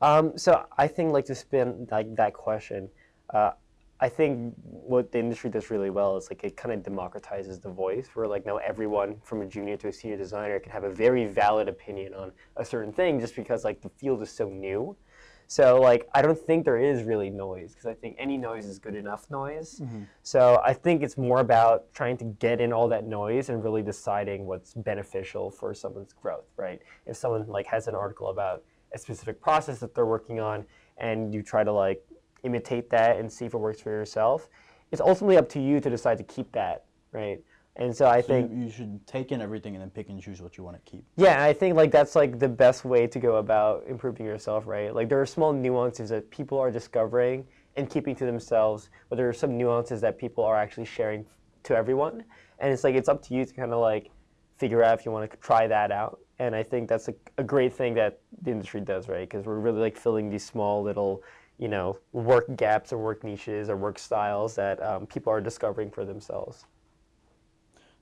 Um, 0.00 0.36
so 0.36 0.64
I 0.78 0.88
think 0.88 1.12
like 1.12 1.26
to 1.26 1.34
spin 1.34 1.86
like 1.90 2.16
that 2.16 2.32
question, 2.32 2.88
uh, 3.30 3.52
I 4.00 4.08
think 4.08 4.54
what 4.56 5.12
the 5.12 5.18
industry 5.18 5.50
does 5.50 5.70
really 5.70 5.90
well 5.90 6.16
is 6.16 6.28
like 6.30 6.42
it 6.44 6.56
kind 6.56 6.74
of 6.74 6.92
democratizes 6.92 7.62
the 7.62 7.70
voice, 7.70 8.08
where 8.14 8.26
like 8.26 8.44
now 8.44 8.56
everyone 8.56 9.16
from 9.22 9.40
a 9.42 9.46
junior 9.46 9.76
to 9.78 9.88
a 9.88 9.92
senior 9.92 10.16
designer 10.16 10.58
can 10.58 10.72
have 10.72 10.84
a 10.84 10.90
very 10.90 11.26
valid 11.26 11.68
opinion 11.68 12.12
on 12.14 12.32
a 12.56 12.64
certain 12.64 12.92
thing, 12.92 13.20
just 13.20 13.36
because 13.36 13.64
like 13.64 13.80
the 13.80 13.88
field 13.88 14.20
is 14.22 14.30
so 14.30 14.48
new. 14.48 14.96
So 15.46 15.80
like 15.80 16.08
I 16.14 16.22
don't 16.22 16.38
think 16.38 16.64
there 16.64 16.78
is 16.78 17.04
really 17.04 17.30
noise 17.30 17.72
because 17.72 17.86
I 17.86 17.94
think 17.94 18.16
any 18.18 18.36
noise 18.36 18.66
is 18.66 18.78
good 18.78 18.94
enough 18.94 19.30
noise. 19.30 19.80
Mm-hmm. 19.80 20.02
So 20.22 20.60
I 20.64 20.72
think 20.72 21.02
it's 21.02 21.16
more 21.16 21.40
about 21.40 21.92
trying 21.92 22.16
to 22.18 22.24
get 22.24 22.60
in 22.60 22.72
all 22.72 22.88
that 22.88 23.06
noise 23.06 23.48
and 23.48 23.62
really 23.62 23.82
deciding 23.82 24.46
what's 24.46 24.74
beneficial 24.74 25.50
for 25.50 25.72
someone's 25.74 26.12
growth, 26.12 26.50
right? 26.56 26.80
If 27.06 27.16
someone 27.16 27.46
like 27.46 27.66
has 27.66 27.88
an 27.88 27.94
article 27.94 28.28
about 28.28 28.64
a 28.92 28.98
specific 28.98 29.40
process 29.40 29.78
that 29.80 29.94
they're 29.94 30.06
working 30.06 30.40
on 30.40 30.64
and 30.96 31.34
you 31.34 31.42
try 31.42 31.62
to 31.62 31.72
like 31.72 32.02
imitate 32.44 32.90
that 32.90 33.18
and 33.18 33.30
see 33.32 33.46
if 33.46 33.54
it 33.54 33.58
works 33.58 33.80
for 33.80 33.90
yourself, 33.90 34.48
it's 34.92 35.00
ultimately 35.00 35.36
up 35.36 35.48
to 35.50 35.60
you 35.60 35.80
to 35.80 35.90
decide 35.90 36.18
to 36.18 36.24
keep 36.24 36.52
that, 36.52 36.84
right? 37.12 37.40
And 37.76 37.94
so 37.96 38.06
I 38.06 38.20
So 38.20 38.28
think 38.28 38.52
you, 38.52 38.64
you 38.64 38.70
should 38.70 39.06
take 39.06 39.32
in 39.32 39.40
everything 39.40 39.74
and 39.74 39.82
then 39.82 39.90
pick 39.90 40.08
and 40.08 40.20
choose 40.20 40.40
what 40.42 40.56
you 40.56 40.64
want 40.64 40.76
to 40.84 40.90
keep. 40.90 41.04
yeah, 41.16 41.44
I 41.44 41.52
think 41.52 41.76
like 41.76 41.90
that's 41.90 42.16
like 42.16 42.38
the 42.38 42.48
best 42.48 42.84
way 42.84 43.06
to 43.06 43.18
go 43.18 43.36
about 43.36 43.84
improving 43.88 44.26
yourself, 44.26 44.66
right? 44.66 44.94
Like 44.94 45.08
there 45.08 45.20
are 45.20 45.26
small 45.26 45.52
nuances 45.52 46.10
that 46.10 46.30
people 46.30 46.58
are 46.58 46.70
discovering 46.70 47.46
and 47.76 47.88
keeping 47.90 48.14
to 48.16 48.26
themselves, 48.26 48.90
but 49.08 49.16
there 49.16 49.28
are 49.28 49.32
some 49.32 49.56
nuances 49.56 50.00
that 50.00 50.18
people 50.18 50.44
are 50.44 50.56
actually 50.56 50.86
sharing 50.86 51.24
to 51.64 51.76
everyone. 51.76 52.24
And 52.58 52.72
it's 52.72 52.84
like 52.84 52.94
it's 52.94 53.08
up 53.08 53.22
to 53.24 53.34
you 53.34 53.44
to 53.44 53.54
kind 53.54 53.72
of 53.72 53.80
like 53.80 54.10
figure 54.58 54.82
out 54.82 54.98
if 54.98 55.04
you 55.06 55.12
want 55.12 55.30
to 55.30 55.36
try 55.38 55.66
that 55.68 55.90
out. 55.92 56.20
And 56.40 56.54
I 56.54 56.62
think 56.64 56.88
that's 56.88 57.08
a, 57.08 57.14
a 57.38 57.44
great 57.44 57.72
thing 57.72 57.94
that 57.94 58.20
the 58.42 58.50
industry 58.50 58.80
does, 58.80 59.08
right? 59.08 59.28
Because 59.28 59.46
we're 59.46 59.58
really 59.60 59.80
like 59.80 59.96
filling 59.96 60.30
these 60.30 60.44
small 60.44 60.82
little, 60.82 61.22
you 61.58 61.68
know, 61.68 61.98
work 62.12 62.44
gaps 62.56 62.92
or 62.92 62.98
work 62.98 63.22
niches 63.22 63.70
or 63.70 63.76
work 63.76 63.98
styles 63.98 64.54
that 64.56 64.82
um, 64.82 65.06
people 65.06 65.32
are 65.32 65.40
discovering 65.40 65.90
for 65.90 66.04
themselves. 66.04 66.64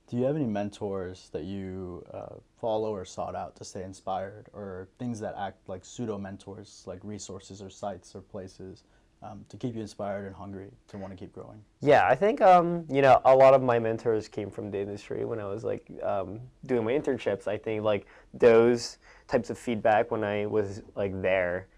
Do 0.09 0.17
you 0.17 0.25
have 0.25 0.37
any 0.37 0.47
mentors 0.47 1.31
that 1.33 1.45
you 1.45 2.05
uh, 2.13 2.35
follow 2.61 2.95
or 2.95 3.05
sought 3.05 3.35
out 3.35 3.57
to 3.57 3.65
stay 3.65 3.83
inspired, 3.83 4.49
or 4.53 4.89
things 4.99 5.19
that 5.21 5.35
act 5.39 5.69
like 5.69 5.85
pseudo 5.85 6.19
mentors, 6.19 6.83
like 6.87 7.01
resources 7.03 7.63
or 7.63 7.71
sites 7.71 8.15
or 8.15 8.21
places, 8.21 8.85
um, 9.23 9.45
to 9.49 9.57
keep 9.57 9.75
you 9.75 9.81
inspired 9.81 10.27
and 10.27 10.35
hungry 10.35 10.69
to 10.89 10.99
want 10.99 11.13
to 11.13 11.17
keep 11.17 11.33
growing? 11.33 11.63
Yeah, 11.81 12.07
I 12.07 12.15
think 12.15 12.43
um, 12.43 12.85
you 12.91 13.01
know 13.01 13.23
a 13.25 13.35
lot 13.35 13.55
of 13.55 13.63
my 13.63 13.79
mentors 13.79 14.29
came 14.29 14.51
from 14.51 14.71
the 14.71 14.81
industry 14.81 15.25
when 15.25 15.39
I 15.39 15.47
was 15.47 15.65
like 15.65 15.91
um, 16.03 16.41
doing 16.67 16.85
my 16.85 16.93
internships. 16.93 17.49
I 17.49 17.57
think 17.57 17.83
like 17.83 18.07
those 18.35 18.99
types 19.29 19.49
of 19.49 19.57
feedback 19.57 20.11
when 20.11 20.25
I 20.25 20.45
was 20.45 20.83
like 20.95 21.23
there 21.23 21.69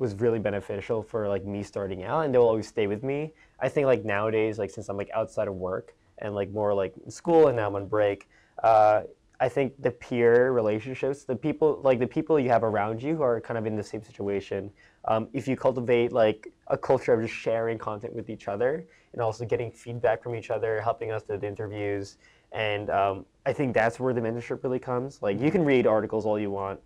was 0.00 0.14
really 0.14 0.38
beneficial 0.38 1.02
for 1.02 1.28
like 1.28 1.44
me 1.44 1.62
starting 1.62 2.02
out, 2.04 2.24
and 2.24 2.32
they 2.32 2.38
will 2.38 2.48
always 2.48 2.66
stay 2.66 2.86
with 2.86 3.02
me. 3.02 3.32
I 3.60 3.68
think 3.68 3.86
like 3.86 4.02
nowadays, 4.02 4.58
like 4.58 4.70
since 4.70 4.88
I'm 4.88 4.96
like 4.96 5.10
outside 5.14 5.46
of 5.46 5.54
work 5.54 5.94
and 6.18 6.34
like 6.34 6.50
more 6.50 6.72
like 6.72 6.94
school, 7.08 7.48
and 7.48 7.56
now 7.56 7.68
I'm 7.68 7.76
on 7.76 7.86
break. 7.86 8.26
Uh, 8.62 9.02
I 9.40 9.48
think 9.50 9.74
the 9.80 9.90
peer 9.90 10.52
relationships, 10.52 11.24
the 11.24 11.36
people 11.36 11.80
like 11.84 11.98
the 11.98 12.06
people 12.06 12.40
you 12.40 12.48
have 12.48 12.64
around 12.64 13.02
you 13.02 13.14
who 13.14 13.22
are 13.22 13.42
kind 13.42 13.58
of 13.58 13.66
in 13.66 13.76
the 13.76 13.82
same 13.82 14.02
situation. 14.02 14.70
Um, 15.04 15.28
if 15.34 15.46
you 15.46 15.54
cultivate 15.54 16.12
like 16.12 16.50
a 16.68 16.78
culture 16.78 17.12
of 17.12 17.20
just 17.20 17.34
sharing 17.34 17.76
content 17.76 18.14
with 18.14 18.30
each 18.30 18.48
other 18.48 18.86
and 19.12 19.20
also 19.20 19.44
getting 19.44 19.70
feedback 19.70 20.22
from 20.22 20.34
each 20.34 20.50
other, 20.50 20.80
helping 20.80 21.12
us 21.12 21.24
with 21.28 21.44
interviews, 21.44 22.16
and 22.52 22.88
um, 22.88 23.26
I 23.44 23.52
think 23.52 23.74
that's 23.74 24.00
where 24.00 24.14
the 24.14 24.20
mentorship 24.22 24.64
really 24.64 24.78
comes. 24.78 25.20
Like 25.20 25.38
you 25.38 25.50
can 25.50 25.62
read 25.62 25.86
articles 25.86 26.24
all 26.24 26.38
you 26.38 26.50
want, 26.50 26.80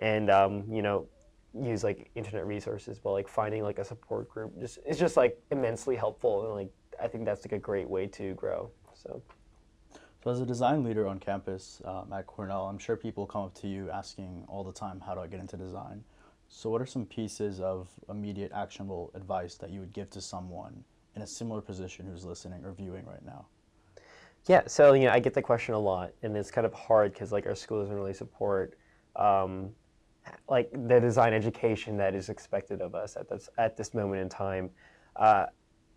and 0.00 0.28
um, 0.28 0.64
you 0.68 0.82
know 0.82 1.06
use 1.54 1.84
like 1.84 2.10
internet 2.14 2.46
resources, 2.46 2.98
but 2.98 3.12
like 3.12 3.28
finding 3.28 3.62
like 3.62 3.78
a 3.78 3.84
support 3.84 4.28
group 4.28 4.58
just 4.60 4.78
it's 4.84 4.98
just 4.98 5.16
like 5.16 5.40
immensely 5.50 5.96
helpful, 5.96 6.44
and 6.44 6.54
like 6.54 6.70
I 7.02 7.08
think 7.08 7.24
that's 7.24 7.44
like 7.44 7.52
a 7.52 7.58
great 7.58 7.88
way 7.88 8.06
to 8.08 8.34
grow. 8.34 8.70
So. 8.94 9.22
So, 10.24 10.32
as 10.32 10.40
a 10.40 10.46
design 10.46 10.82
leader 10.82 11.06
on 11.06 11.20
campus 11.20 11.80
um, 11.84 12.12
at 12.12 12.26
Cornell, 12.26 12.66
I'm 12.66 12.78
sure 12.78 12.96
people 12.96 13.24
come 13.24 13.44
up 13.44 13.54
to 13.60 13.68
you 13.68 13.88
asking 13.88 14.44
all 14.48 14.64
the 14.64 14.72
time, 14.72 14.98
"How 14.98 15.14
do 15.14 15.20
I 15.20 15.28
get 15.28 15.38
into 15.38 15.56
design?" 15.56 16.02
So, 16.48 16.70
what 16.70 16.82
are 16.82 16.86
some 16.86 17.06
pieces 17.06 17.60
of 17.60 17.88
immediate 18.08 18.50
actionable 18.52 19.12
advice 19.14 19.54
that 19.56 19.70
you 19.70 19.78
would 19.78 19.92
give 19.92 20.10
to 20.10 20.20
someone 20.20 20.82
in 21.14 21.22
a 21.22 21.26
similar 21.26 21.60
position 21.60 22.06
who's 22.06 22.24
listening 22.24 22.64
or 22.64 22.72
viewing 22.72 23.06
right 23.06 23.24
now? 23.24 23.46
Yeah, 24.46 24.62
so 24.66 24.94
you 24.94 25.04
know, 25.04 25.12
I 25.12 25.20
get 25.20 25.34
the 25.34 25.42
question 25.42 25.74
a 25.74 25.78
lot, 25.78 26.12
and 26.22 26.36
it's 26.36 26.50
kind 26.50 26.66
of 26.66 26.72
hard 26.72 27.12
because 27.12 27.30
like 27.30 27.46
our 27.46 27.54
school 27.54 27.80
doesn't 27.80 27.94
really 27.94 28.14
support 28.14 28.76
um, 29.14 29.70
like 30.48 30.70
the 30.72 31.00
design 31.00 31.32
education 31.32 31.96
that 31.98 32.14
is 32.14 32.28
expected 32.28 32.80
of 32.80 32.94
us 32.94 33.16
at 33.16 33.28
this 33.28 33.48
at 33.58 33.76
this 33.76 33.94
moment 33.94 34.22
in 34.22 34.28
time. 34.28 34.70
Uh, 35.16 35.46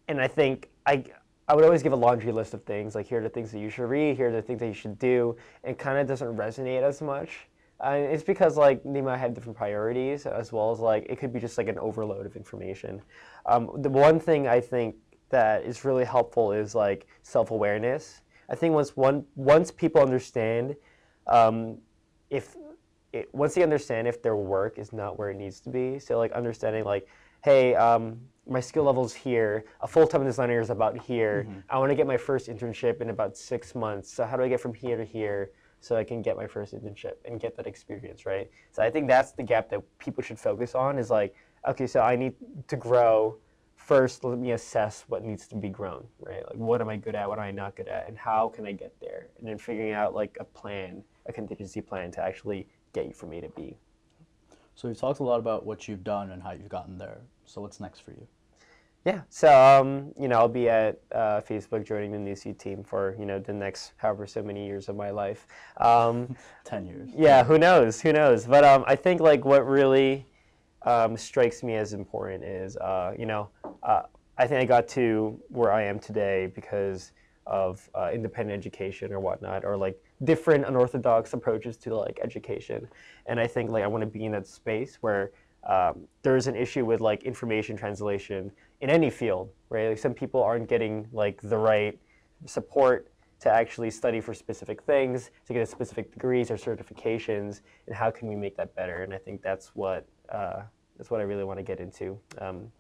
and 0.08 0.22
I 0.22 0.28
think 0.28 0.70
I 0.86 1.04
I 1.48 1.56
would 1.56 1.66
always 1.66 1.84
give 1.84 1.94
a 1.94 1.98
laundry 1.98 2.32
list 2.32 2.54
of 2.54 2.64
things 2.64 2.96
like 2.96 3.08
here 3.08 3.20
are 3.20 3.24
the 3.24 3.30
things 3.30 3.52
that 3.52 3.60
you 3.60 3.70
should 3.70 3.90
read, 3.90 4.16
here 4.16 4.30
are 4.30 4.32
the 4.32 4.42
things 4.42 4.60
that 4.60 4.68
you 4.68 4.74
should 4.74 4.98
do, 5.00 5.36
and 5.64 5.78
kind 5.78 5.98
of 5.98 6.08
doesn't 6.08 6.36
resonate 6.36 6.82
as 6.82 7.02
much. 7.02 7.48
It's 7.84 8.24
because 8.24 8.58
like 8.58 8.82
they 8.86 9.02
might 9.02 9.18
have 9.18 9.34
different 9.34 9.58
priorities 9.58 10.28
as 10.28 10.52
well 10.54 10.72
as 10.72 10.80
like 10.80 11.08
it 11.10 11.18
could 11.18 11.34
be 11.34 11.40
just 11.40 11.58
like 11.58 11.68
an 11.68 11.80
overload 11.80 12.26
of 12.26 12.36
information. 12.36 13.02
Um, 13.48 13.72
the 13.82 13.90
one 13.90 14.20
thing 14.20 14.48
I 14.48 14.62
think 14.62 14.96
that 15.30 15.64
is 15.64 15.84
really 15.84 16.06
helpful 16.06 16.52
is 16.52 16.76
like 16.76 17.08
self 17.24 17.52
awareness. 17.52 18.22
I 18.50 18.56
think 18.56 18.76
once 18.76 18.96
one 18.96 19.26
once 19.36 19.72
people 19.72 20.02
understand 20.02 20.76
um, 21.28 21.78
if 22.30 22.56
it, 23.14 23.30
once 23.34 23.56
they 23.56 23.64
understand 23.64 24.08
if 24.08 24.22
their 24.22 24.36
work 24.36 24.78
is 24.78 24.94
not 24.94 25.18
where 25.18 25.30
it 25.30 25.38
needs 25.38 25.60
to 25.62 25.70
be, 25.70 26.00
so 26.00 26.18
like 26.18 26.32
understanding 26.32 26.84
like, 26.86 27.08
hey, 27.44 27.76
um, 27.76 28.20
my 28.48 28.60
skill 28.60 28.84
level's 28.84 29.14
here. 29.14 29.66
A 29.82 29.88
full-time 29.88 30.24
designer 30.24 30.60
is 30.60 30.70
about 30.70 30.98
here. 30.98 31.46
Mm-hmm. 31.48 31.60
I 31.70 31.78
want 31.78 31.92
to 31.92 31.96
get 31.96 32.08
my 32.08 32.18
first 32.18 32.48
internship 32.48 33.02
in 33.02 33.10
about 33.10 33.38
six 33.38 33.76
months. 33.76 34.12
So 34.12 34.26
how 34.26 34.38
do 34.38 34.44
I 34.44 34.50
get 34.50 34.60
from 34.60 34.74
here 34.74 34.98
to 34.98 35.06
here 35.06 35.52
so 35.80 35.96
I 35.96 36.04
can 36.04 36.22
get 36.22 36.38
my 36.38 36.48
first 36.48 36.74
internship 36.74 37.14
and 37.26 37.40
get 37.40 37.56
that 37.58 37.68
experience, 37.68 38.26
right? 38.26 38.50
So 38.72 38.84
I 38.84 38.90
think 38.90 39.08
that's 39.08 39.32
the 39.32 39.44
gap 39.44 39.70
that 39.70 39.82
people 39.98 40.24
should 40.24 40.40
focus 40.40 40.76
on. 40.76 40.98
Is 40.98 41.10
like, 41.10 41.36
okay, 41.68 41.88
so 41.88 42.02
I 42.02 42.16
need 42.16 42.34
to 42.68 42.76
grow. 42.76 43.38
First, 43.76 44.24
let 44.24 44.38
me 44.38 44.52
assess 44.52 45.06
what 45.08 45.24
needs 45.24 45.48
to 45.48 45.56
be 45.56 45.70
grown, 45.70 46.06
right? 46.20 46.46
Like, 46.48 46.58
what 46.58 46.82
am 46.82 46.90
I 46.90 46.98
good 46.98 47.16
at? 47.16 47.28
What 47.28 47.40
am 47.40 47.46
I 47.46 47.52
not 47.52 47.76
good 47.76 47.88
at? 47.88 48.08
And 48.08 48.16
how 48.16 48.50
can 48.50 48.66
I 48.68 48.74
get 48.74 48.94
there? 49.02 49.30
And 49.40 49.48
then 49.48 49.58
figuring 49.58 49.92
out 49.92 50.14
like 50.14 50.38
a 50.40 50.44
plan, 50.44 51.04
a 51.26 51.34
contingency 51.34 51.82
plan 51.82 52.12
to 52.12 52.22
actually 52.22 52.68
get 52.94 53.06
you 53.06 53.14
from 53.14 53.34
A 53.34 53.42
to 53.42 53.50
B. 53.50 53.78
So 54.76 54.88
you've 54.88 55.00
talked 55.00 55.20
a 55.20 55.24
lot 55.24 55.40
about 55.40 55.66
what 55.66 55.88
you've 55.88 56.04
done 56.04 56.32
and 56.32 56.42
how 56.42 56.52
you've 56.52 56.70
gotten 56.70 56.98
there. 56.98 57.22
So 57.46 57.62
what's 57.62 57.80
next 57.80 58.00
for 58.00 58.12
you? 58.12 58.28
Yeah, 59.04 59.22
so 59.30 59.52
um, 59.60 60.14
you 60.20 60.28
know 60.28 60.38
I'll 60.38 60.48
be 60.48 60.70
at 60.70 61.02
uh, 61.12 61.42
Facebook 61.42 61.84
joining 61.86 62.12
the 62.12 62.20
Newsfeed 62.20 62.60
team 62.60 62.84
for 62.84 63.16
you 63.18 63.26
know 63.26 63.40
the 63.40 63.54
next 63.54 63.94
however 63.98 64.28
so 64.28 64.44
many 64.44 64.68
years 64.68 64.90
of 64.90 64.96
my 64.96 65.10
life. 65.10 65.48
Um, 65.78 66.36
Ten 66.64 66.86
years. 66.86 67.10
Yeah, 67.16 67.44
who 67.44 67.58
knows? 67.58 68.00
Who 68.00 68.14
knows? 68.14 68.46
But 68.46 68.64
um, 68.64 68.84
I 68.86 68.96
think 68.96 69.20
like 69.20 69.44
what 69.44 69.66
really 69.66 70.28
um, 70.84 71.18
strikes 71.18 71.64
me 71.64 71.76
as 71.76 71.94
important 71.94 72.44
is 72.44 72.78
uh, 72.78 73.14
you 73.18 73.26
know 73.26 73.50
uh, 73.82 74.04
I 74.38 74.46
think 74.46 74.62
I 74.62 74.66
got 74.66 74.88
to 74.90 75.40
where 75.50 75.72
I 75.72 75.84
am 75.84 75.98
today 75.98 76.52
because 76.54 77.12
of 77.48 77.90
uh, 77.96 78.12
independent 78.14 78.56
education 78.56 79.12
or 79.12 79.20
whatnot, 79.20 79.66
or 79.66 79.78
like 79.78 80.00
different 80.24 80.66
unorthodox 80.66 81.34
approaches 81.34 81.78
to 81.78 81.96
like 81.96 82.20
education. 82.24 82.88
And 83.26 83.40
I 83.40 83.48
think 83.48 83.72
like 83.72 83.84
I 83.84 83.88
want 83.88 84.02
to 84.02 84.08
be 84.08 84.26
in 84.26 84.32
that 84.34 84.48
space 84.48 84.98
where 85.02 85.32
um, 85.68 86.08
there's 86.24 86.48
an 86.48 86.56
issue 86.56 86.86
with 86.86 87.02
like 87.02 87.24
information 87.24 87.76
translation 87.76 88.52
in 88.82 88.90
any 88.90 89.10
field, 89.10 89.50
right? 89.70 89.90
Like 89.90 89.98
some 89.98 90.14
people 90.14 90.42
aren't 90.42 90.68
getting 90.68 91.08
like 91.12 91.42
the 91.42 91.58
right 91.58 92.00
support 92.46 93.12
to 93.42 93.50
actually 93.50 93.90
study 93.90 94.22
for 94.22 94.34
specific 94.34 94.84
things, 94.84 95.32
to 95.48 95.54
get 95.54 95.68
specific 95.68 96.12
degrees 96.12 96.52
or 96.52 96.56
certifications, 96.56 97.62
and 97.88 97.96
how 97.96 98.12
can 98.12 98.28
we 98.28 98.36
make 98.36 98.56
that 98.58 98.76
better? 98.76 99.04
And 99.04 99.14
I 99.14 99.18
think 99.18 99.42
that's 99.42 99.76
what 99.76 100.08
uh, 100.30 100.62
that's 100.98 101.10
what 101.10 101.20
I 101.20 101.24
really 101.24 101.44
want 101.44 101.58
to 101.58 101.64
get 101.64 101.80
into 101.80 102.20
um, 102.40 102.72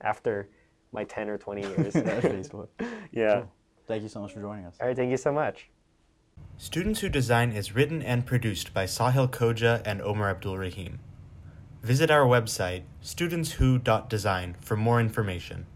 after 0.00 0.48
my 0.92 1.04
10 1.04 1.28
or 1.28 1.38
20 1.38 1.60
years. 1.62 1.94
yeah. 3.12 3.44
Thank 3.86 4.02
you 4.02 4.08
so 4.08 4.20
much 4.20 4.32
for 4.32 4.40
joining 4.40 4.64
us. 4.64 4.76
All 4.80 4.86
right, 4.86 4.96
thank 4.96 5.10
you 5.10 5.16
so 5.16 5.32
much. 5.32 5.70
Students 6.62 7.00
Who 7.00 7.08
Design 7.08 7.50
is 7.50 7.74
written 7.74 8.02
and 8.02 8.24
produced 8.24 8.72
by 8.72 8.84
Sahil 8.84 9.28
Koja 9.28 9.82
and 9.84 10.00
Omar 10.00 10.30
Abdul 10.30 10.56
Rahim. 10.56 11.00
Visit 11.82 12.08
our 12.08 12.24
website, 12.24 12.84
studentswho.design, 13.02 14.54
for 14.60 14.76
more 14.76 15.00
information. 15.00 15.66